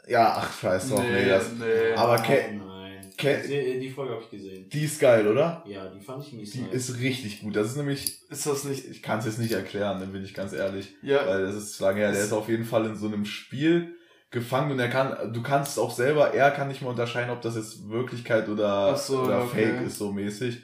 Ja, 0.08 0.34
ach, 0.38 0.60
scheiß 0.60 0.90
drauf, 0.90 1.02
nee, 1.02 1.30
das, 1.30 1.52
nee. 1.54 1.94
Aber 1.96 2.18
ke- 2.22 2.56
Nein. 2.58 3.10
ke- 3.18 3.42
Die, 3.48 3.80
die 3.80 3.90
Folge 3.90 4.14
habe 4.16 4.24
ich 4.24 4.30
gesehen. 4.32 4.68
die 4.70 4.84
ist 4.84 5.00
geil, 5.00 5.26
oder? 5.28 5.64
Ja, 5.66 5.88
die 5.88 6.02
fand 6.02 6.26
ich 6.28 6.34
mies. 6.34 6.52
Die 6.52 6.62
nice. 6.64 6.90
ist 6.90 7.00
richtig 7.00 7.40
gut. 7.42 7.56
Das 7.56 7.68
ist 7.68 7.78
nämlich, 7.78 8.22
ist 8.30 8.46
das 8.46 8.66
nicht. 8.66 8.86
ich 8.86 9.02
kann 9.02 9.20
es 9.20 9.26
jetzt 9.26 9.40
nicht 9.40 9.54
erklären, 9.54 10.02
dann 10.02 10.12
bin 10.12 10.26
ich 10.26 10.34
ganz 10.34 10.52
ehrlich. 10.52 10.94
Ja, 11.02 11.26
Weil 11.26 11.44
das 11.44 11.56
ist 11.56 11.80
lange 11.80 12.00
her, 12.00 12.12
der 12.12 12.22
ist 12.22 12.34
auf 12.34 12.50
jeden 12.50 12.66
Fall 12.66 12.86
in 12.86 12.98
so 12.98 13.08
einem 13.08 13.24
Spiel 13.24 13.96
gefangen 14.34 14.72
und 14.72 14.80
er 14.80 14.90
kann, 14.90 15.32
du 15.32 15.42
kannst 15.42 15.80
auch 15.80 15.92
selber, 15.92 16.34
er 16.34 16.52
kann 16.52 16.68
nicht 16.68 16.82
mehr 16.82 16.90
unterscheiden, 16.90 17.30
ob 17.32 17.42
das 17.42 17.56
jetzt 17.56 17.88
Wirklichkeit 17.88 18.50
oder, 18.50 18.98
so, 18.98 19.22
oder 19.22 19.44
okay. 19.44 19.68
Fake 19.68 19.88
ist, 19.88 19.98
so 20.00 20.12
mäßig. 20.12 20.62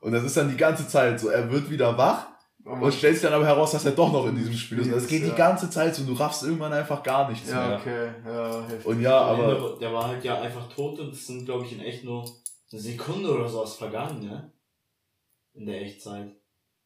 Und 0.00 0.12
das 0.12 0.24
ist 0.24 0.36
dann 0.36 0.50
die 0.50 0.56
ganze 0.56 0.86
Zeit 0.86 1.18
so, 1.20 1.28
er 1.28 1.50
wird 1.50 1.70
wieder 1.70 1.96
wach 1.96 2.26
aber- 2.64 2.82
und 2.82 2.92
stellt 2.92 3.14
sich 3.14 3.22
dann 3.22 3.32
aber 3.32 3.46
heraus, 3.46 3.72
dass 3.72 3.84
er 3.86 3.92
doch 3.92 4.12
noch 4.12 4.26
in 4.26 4.36
diesem 4.36 4.52
Spiel 4.52 4.80
ist. 4.80 4.86
Und 4.86 4.92
das 4.94 5.06
geht 5.06 5.22
Ja. 5.22 5.30
die 5.30 5.36
ganze 5.36 5.70
Zeit 5.70 5.94
so 5.94 6.02
und 6.02 6.08
du 6.08 6.14
raffst 6.14 6.42
irgendwann 6.42 6.72
einfach 6.72 7.02
gar 7.02 7.30
nichts 7.30 7.48
ja, 7.50 7.68
mehr. 7.68 7.78
okay, 7.78 8.08
ja, 8.26 8.62
heftig. 8.68 8.86
Und 8.86 9.00
ja, 9.00 9.18
aber 9.18 9.78
der 9.80 9.92
war 9.92 10.08
halt 10.08 10.24
ja 10.24 10.40
einfach 10.40 10.68
tot 10.68 10.98
und 10.98 11.12
es 11.12 11.26
sind, 11.26 11.46
glaube 11.46 11.64
ich, 11.64 11.72
in 11.72 11.80
echt 11.80 12.04
nur 12.04 12.24
eine 12.72 12.80
Sekunde 12.80 13.32
oder 13.34 13.48
sowas 13.48 13.76
vergangen, 13.76 14.20
ne? 14.20 14.52
In 15.54 15.66
der 15.66 15.80
Echtzeit. 15.80 16.28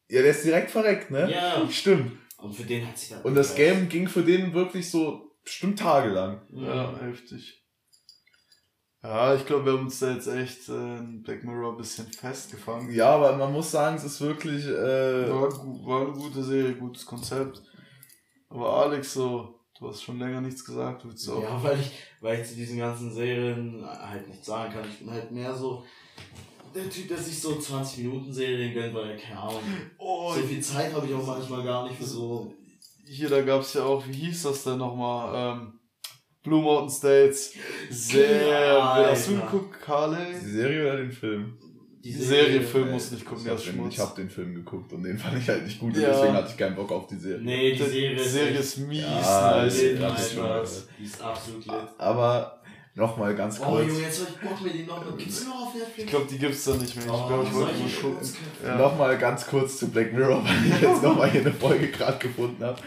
ja, 0.07 0.21
der 0.21 0.31
ist 0.31 0.45
direkt 0.45 0.71
verreckt, 0.71 1.11
ne? 1.11 1.31
Ja. 1.31 1.67
Stimmt. 1.69 2.13
Und 2.37 2.53
für 2.53 2.63
den 2.63 2.87
hat 2.87 2.97
sich 2.97 3.09
dann. 3.09 3.21
Und 3.21 3.35
das 3.35 3.55
Game 3.55 3.89
ging 3.89 4.07
für 4.07 4.21
den 4.23 4.53
wirklich 4.53 4.89
so 4.89 5.24
bestimmt 5.45 5.79
tagelang. 5.79 6.41
Ja, 6.51 6.93
heftig. 6.99 7.61
Ja, 9.01 9.35
ich 9.35 9.45
glaube, 9.45 9.65
wir 9.65 9.73
haben 9.73 9.85
uns 9.85 9.99
da 9.99 10.11
jetzt 10.11 10.27
echt 10.27 10.67
äh, 10.67 10.97
in 10.97 11.21
Black 11.21 11.43
Mirror 11.43 11.73
ein 11.73 11.77
bisschen 11.77 12.07
festgefangen. 12.07 12.91
Ja, 12.91 13.11
aber 13.11 13.37
man 13.37 13.53
muss 13.53 13.69
sagen, 13.69 13.95
es 13.97 14.03
ist 14.03 14.19
wirklich, 14.19 14.65
äh, 14.65 15.29
War, 15.29 15.51
war 15.85 16.01
eine 16.01 16.13
gute 16.13 16.43
Serie, 16.43 16.73
gutes 16.73 17.05
Konzept. 17.05 17.61
Aber 18.49 18.67
Alex, 18.77 19.13
so, 19.13 19.59
du 19.77 19.87
hast 19.87 20.01
schon 20.01 20.17
länger 20.17 20.41
nichts 20.41 20.65
gesagt, 20.65 21.05
willst 21.05 21.27
du 21.27 21.33
auch? 21.35 21.43
Ja, 21.43 21.63
weil 21.63 21.79
ich, 21.79 21.91
weil 22.19 22.41
ich 22.41 22.47
zu 22.47 22.55
diesen 22.55 22.79
ganzen 22.79 23.13
Serien 23.13 23.85
halt 23.85 24.27
nichts 24.27 24.47
sagen 24.47 24.73
kann. 24.73 24.89
Ich 24.89 24.97
bin 24.97 25.11
halt 25.11 25.31
mehr 25.31 25.53
so 25.53 25.85
der 26.73 26.89
Typ, 26.89 27.07
der 27.07 27.17
sich 27.17 27.39
so 27.39 27.57
20 27.59 28.05
Minuten 28.05 28.33
Serien 28.33 28.73
gönnt, 28.73 28.93
weil, 28.95 29.17
keine 29.17 29.39
Ahnung, 29.39 29.61
Oh, 29.99 30.33
so 30.33 30.41
viel 30.41 30.61
Zeit 30.61 30.93
habe 30.93 31.05
ich 31.05 31.13
auch 31.13 31.25
manchmal 31.25 31.63
gar 31.63 31.87
nicht 31.87 31.97
für 31.97 32.05
so. 32.05 32.53
Hier, 33.07 33.29
da 33.29 33.41
gab's 33.41 33.73
ja 33.73 33.83
auch, 33.83 34.05
wie 34.07 34.13
hieß 34.13 34.43
das 34.43 34.63
denn 34.63 34.77
nochmal? 34.77 35.57
Ähm, 35.57 35.79
Blue 36.43 36.61
Mountain 36.61 36.89
States. 36.89 37.53
Sehr, 37.89 38.47
Ja, 38.47 39.07
hast 39.09 39.29
du 39.29 39.35
geguckt, 39.35 39.81
Carly? 39.81 40.17
die 40.43 40.49
Serie 40.51 40.83
oder 40.83 40.97
den 40.97 41.11
Film? 41.11 41.57
Die 42.03 42.11
Serie, 42.11 42.61
Film 42.61 42.89
Äh, 42.89 42.91
musst 42.91 43.09
du 43.09 43.15
nicht 43.15 43.25
gucken, 43.25 43.43
den, 43.45 43.57
Schmutz. 43.57 43.93
ich 43.95 43.99
hab 43.99 44.15
den 44.15 44.29
Film 44.29 44.53
geguckt 44.53 44.93
und 44.93 45.01
den 45.01 45.17
fand 45.17 45.39
ich 45.39 45.49
halt 45.49 45.63
nicht 45.63 45.79
gut 45.79 45.95
und 45.95 45.99
Ja. 46.01 46.09
deswegen 46.09 46.33
hatte 46.33 46.49
ich 46.51 46.57
keinen 46.57 46.75
Bock 46.75 46.91
auf 46.91 47.07
die 47.07 47.15
Serie. 47.15 47.41
Nee, 47.43 47.71
die 47.71 47.77
Die 47.77 47.83
Serie, 47.89 48.19
Serie 48.23 48.59
ist 48.59 48.77
ist 48.77 48.87
mies, 48.87 49.01
Ja, 49.01 49.63
das 49.65 50.35
nice. 50.35 50.87
Die 50.99 51.03
ist 51.03 51.19
absolut 51.19 51.65
lit. 51.65 51.75
Aber 51.97 52.54
nochmal 52.95 53.35
ganz 53.35 53.59
Oh 53.61 53.65
kurz, 53.65 53.87
Junge, 53.87 53.99
jetzt 54.01 54.21
hab 54.21 54.29
ich 54.29 54.49
Bock 54.49 54.61
mir 54.61 54.69
die 54.71 54.83
noch. 54.83 55.17
Gibt's 55.17 55.41
die 55.41 55.47
noch 55.47 55.67
auf 55.67 55.73
Netflix? 55.75 55.97
Ich 56.03 56.07
glaube, 56.07 56.25
die 56.29 56.37
gibt's 56.37 56.63
da 56.65 56.73
nicht 56.75 56.95
mehr. 56.95 57.05
Ich 57.05 57.11
Oh, 57.11 57.27
glaube, 57.27 57.43
ich 57.43 57.53
wollte 57.53 57.73
mal 57.73 57.89
gucken. 58.01 58.29
Ja. 58.65 58.77
nochmal 58.77 59.17
ganz 59.17 59.45
kurz 59.47 59.77
zu 59.77 59.89
Black 59.89 60.13
Mirror, 60.13 60.43
weil 60.43 60.65
ich 60.75 60.81
jetzt 60.81 61.03
nochmal 61.03 61.29
hier 61.29 61.41
eine 61.41 61.53
Folge 61.53 61.87
gerade 61.89 62.17
gefunden 62.17 62.63
habe. 62.63 62.77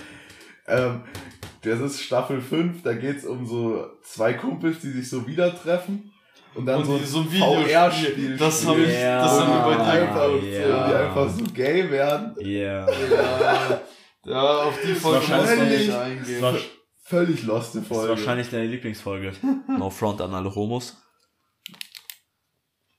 Ähm, 0.67 1.03
das 1.63 1.81
ist 1.81 2.01
Staffel 2.03 2.41
5, 2.41 2.83
da 2.83 2.93
geht's 2.95 3.25
um 3.25 3.47
so 3.47 3.85
zwei 4.03 4.33
Kumpels, 4.35 4.81
die 4.81 4.91
sich 4.91 5.09
so 5.09 5.27
wieder 5.27 5.55
treffen 5.61 6.13
und 6.55 6.67
dann 6.67 6.79
Und 6.81 6.85
so, 6.87 6.99
die- 6.99 7.05
so 7.05 7.19
ein 7.21 7.29
VR-Spiel 7.29 8.17
Videospiel. 8.17 8.37
Das 8.37 8.67
habe 8.67 8.81
ich, 8.83 8.95
Ja, 8.95 9.23
das 9.25 9.41
haben 9.41 9.53
wir 9.53 9.77
bei 9.77 9.85
dir 9.85 10.03
einfach, 10.03 10.27
geguckt. 10.27 10.43
die 10.45 10.69
Ja. 10.71 10.85
einfach 11.07 11.29
so 11.31 11.45
gay 11.55 11.91
werden. 11.91 12.35
Yeah. 12.41 12.87
Ja, 12.91 13.81
ja, 14.25 14.43
auf 14.63 14.75
die 14.85 14.95
Folge 14.95 15.27
muss 15.27 15.57
man 15.57 15.69
nicht 15.69 15.91
eingehen. 15.93 16.57
Völlig 17.09 17.43
loste 17.45 17.79
das 17.79 17.87
ist 17.87 17.95
Folge. 17.95 18.11
wahrscheinlich 18.11 18.51
deine 18.51 18.67
Lieblingsfolge. 18.67 19.33
No 19.69 19.91
front 19.91 20.21
an 20.21 20.35
alle 20.35 20.55
Homos. 20.55 20.97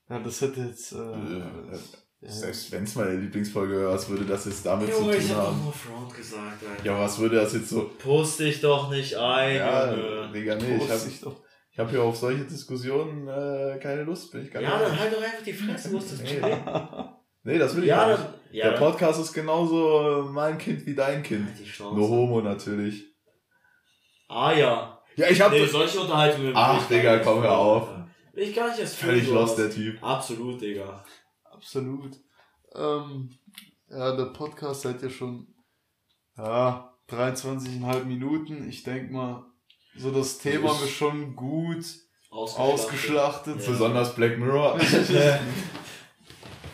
Ja, 0.08 0.18
das 0.18 0.40
hätte 0.40 0.60
jetzt. 0.62 0.92
Äh, 0.92 0.98
ja. 0.98 1.48
Selbst 2.22 2.70
wenn 2.72 2.84
es 2.84 2.94
meine 2.96 3.14
Lieblingsfolge 3.16 3.76
wäre, 3.80 3.92
was 3.94 4.08
würde 4.10 4.26
das 4.26 4.44
jetzt 4.44 4.66
damit 4.66 4.90
Junge, 4.90 5.12
zu 5.12 5.18
ich 5.18 5.28
tun 5.28 5.36
hab 5.36 5.46
haben? 5.46 5.62
nur 5.64 5.72
Front 5.72 6.14
gesagt, 6.14 6.62
Alter. 6.68 6.84
Ja, 6.84 6.98
was 6.98 7.18
würde 7.18 7.36
das 7.36 7.54
jetzt 7.54 7.70
so... 7.70 7.90
Post 7.98 8.40
dich 8.40 8.60
doch 8.60 8.90
nicht 8.90 9.16
ein, 9.16 9.56
Ja, 9.56 9.90
Junge. 9.94 10.30
Digga, 10.32 10.56
nee, 10.56 10.76
ich 10.76 10.90
habe 10.90 11.00
ich 11.08 11.20
doch. 11.22 11.42
ich 11.72 11.78
hab 11.78 11.88
hier 11.88 12.02
auf 12.02 12.16
solche 12.16 12.44
Diskussionen 12.44 13.26
äh, 13.26 13.78
keine 13.80 14.02
Lust, 14.02 14.32
bin 14.32 14.42
ich 14.44 14.50
ganz 14.50 14.64
Ja, 14.66 14.78
dann 14.78 14.98
halt 15.00 15.14
doch 15.14 15.22
einfach 15.22 15.42
die 15.42 15.52
Fresse, 15.54 15.90
musst 15.92 16.12
du 16.18 16.22
Nee. 16.22 16.28
chillen. 16.28 16.58
Nee, 17.42 17.56
das 17.56 17.74
will 17.74 17.84
ich 17.84 17.88
Ja, 17.88 18.04
auch 18.04 18.08
nicht. 18.08 18.20
dann. 18.22 18.34
Ja, 18.52 18.70
Der 18.72 18.76
Podcast 18.76 19.18
ist 19.18 19.32
genauso 19.32 20.28
mein 20.30 20.58
Kind 20.58 20.84
wie 20.84 20.94
dein 20.94 21.22
Kind. 21.22 21.46
Halt. 21.46 21.80
Nur 21.96 22.06
Homo 22.06 22.42
natürlich. 22.42 23.09
Ah 24.30 24.52
ja. 24.52 24.96
Ja, 25.16 25.28
ich 25.28 25.40
hab 25.40 25.50
Nee, 25.50 25.66
solche 25.66 26.00
Unterhaltungen. 26.00 26.52
Ach, 26.54 26.86
Digga, 26.86 27.18
komm, 27.18 27.42
hör 27.42 27.58
auf. 27.58 27.88
Ich 28.32 28.54
gar 28.54 28.68
nicht 28.68 28.78
erst 28.78 28.94
völlig 28.94 29.26
lost, 29.28 29.58
der 29.58 29.70
Typ. 29.70 30.00
Absolut, 30.00 30.60
Digga. 30.60 31.04
Absolut. 31.42 32.12
Ähm, 32.76 33.30
ja, 33.90 34.14
der 34.14 34.26
Podcast 34.26 34.84
hat 34.84 35.02
ja 35.02 35.10
schon 35.10 35.48
ja, 36.38 36.94
23,5 37.10 38.04
Minuten. 38.04 38.68
Ich 38.68 38.84
denke 38.84 39.12
mal, 39.12 39.44
so 39.96 40.12
das 40.12 40.38
Thema 40.38 40.80
wir 40.80 40.86
schon 40.86 41.34
gut 41.34 41.84
ausgeschlachtet. 42.30 43.60
Ja. 43.60 43.68
Besonders 43.68 44.14
Black 44.14 44.38
Mirror. 44.38 44.78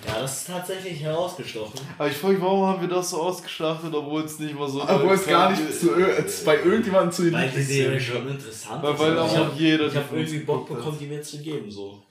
Ja, 0.06 0.20
das 0.20 0.38
ist 0.38 0.46
tatsächlich 0.48 1.00
herausgestochen. 1.02 1.80
Aber 1.98 2.08
ich 2.08 2.16
frage 2.16 2.34
mich, 2.34 2.42
warum 2.42 2.66
haben 2.66 2.80
wir 2.80 2.88
das 2.88 3.10
so 3.10 3.22
ausgeschlachtet, 3.22 3.92
obwohl 3.94 4.22
es 4.22 4.38
nicht 4.38 4.54
mal 4.58 4.68
so. 4.68 4.82
Obwohl 4.82 5.14
es 5.14 5.26
gar 5.26 5.50
nicht 5.50 5.72
zu, 5.80 5.94
ir- 5.96 6.44
bei 6.44 6.56
irgendjemandem 6.62 7.12
zu 7.12 7.22
den 7.24 7.32
Weil 7.34 7.50
die 7.50 7.62
Serie 7.62 8.00
schon 8.00 8.28
interessant 8.28 8.82
Weil, 8.82 8.94
ist. 8.94 9.00
weil 9.00 9.12
ich 9.14 9.18
auch 9.18 9.36
hab, 9.36 9.58
jeder. 9.58 9.86
ich 9.86 9.92
die 9.92 9.98
hab 9.98 10.08
von 10.08 10.18
uns 10.18 10.28
irgendwie 10.30 10.46
Bock 10.46 10.68
bekommen, 10.68 10.96
die 11.00 11.06
mir 11.06 11.22
zu 11.22 11.38
geben, 11.42 11.70
so. 11.70 12.02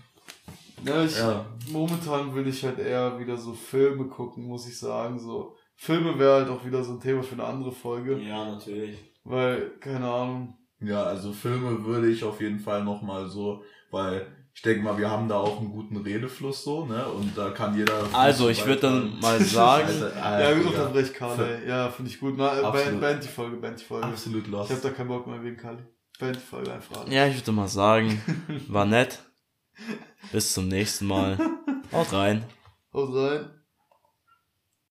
Ja, 0.86 1.04
ich, 1.04 1.17
Ja. 1.17 1.45
momentan 1.71 2.34
will 2.36 2.48
ich 2.48 2.63
halt 2.63 2.80
eher 2.80 3.17
wieder 3.19 3.38
so 3.38 3.54
Filme 3.54 4.06
gucken, 4.06 4.45
muss 4.48 4.67
ich 4.67 4.78
sagen. 4.78 5.17
So 5.19 5.56
Filme 5.76 6.17
wäre 6.19 6.34
halt 6.41 6.50
auch 6.50 6.63
wieder 6.65 6.84
so 6.84 6.93
ein 6.93 7.00
Thema 7.00 7.24
für 7.24 7.34
eine 7.34 7.43
andere 7.45 7.71
Folge, 7.71 8.17
Ja, 8.19 8.45
natürlich. 8.52 8.98
weil 9.24 9.71
keine 9.80 10.08
Ahnung. 10.10 10.58
Ja, 10.82 11.04
also 11.04 11.32
Filme 11.32 11.84
würde 11.86 12.10
ich 12.10 12.24
auf 12.24 12.41
jeden 12.41 12.60
Fall 12.60 12.84
nochmal 12.84 13.28
so, 13.28 13.63
weil 13.89 14.28
ich 14.55 14.61
denke 14.61 14.81
mal, 14.83 14.97
wir 14.97 15.11
haben 15.11 15.27
da 15.27 15.35
auch 15.37 15.59
einen 15.59 15.69
guten 15.69 15.97
Redefluss 15.97 16.63
so, 16.63 16.85
ne? 16.85 17.05
Und 17.07 17.37
da 17.37 17.49
kann 17.51 17.77
jeder. 17.77 17.93
Also, 18.13 18.47
ich 18.49 18.65
würde 18.65 18.81
dann 18.83 19.19
mal 19.19 19.39
sagen, 19.41 19.87
Alter, 19.89 20.15
Ja, 20.15 20.21
Alter, 20.23 20.55
gut, 20.55 20.65
unterbrech 20.67 21.13
Kali. 21.13 21.67
Ja, 21.67 21.89
finde 21.91 22.09
ich 22.09 22.19
gut. 22.19 22.39
Absolut. 22.39 22.73
band, 22.73 23.01
band 23.01 23.23
die 23.23 23.27
Folge, 23.27 23.57
band 23.57 23.79
die 23.81 23.83
Folge. 23.83 24.07
Absolut 24.07 24.45
Ich 24.45 24.51
lost. 24.51 24.71
hab 24.71 24.81
da 24.81 24.89
keinen 24.91 25.09
Bock 25.09 25.27
mehr 25.27 25.43
wegen 25.43 25.57
Kali. 25.57 25.83
Band 26.19 26.37
die 26.37 26.39
Folge 26.39 26.71
einfach. 26.73 27.05
ja, 27.09 27.27
ich 27.27 27.35
würde 27.35 27.51
mal 27.51 27.67
sagen, 27.67 28.21
war 28.69 28.85
nett. 28.85 29.19
Bis 30.31 30.53
zum 30.53 30.69
nächsten 30.69 31.05
Mal. 31.05 31.37
Haut 31.91 32.13
rein. 32.13 32.45
Haut 32.93 33.13
rein. 33.13 33.49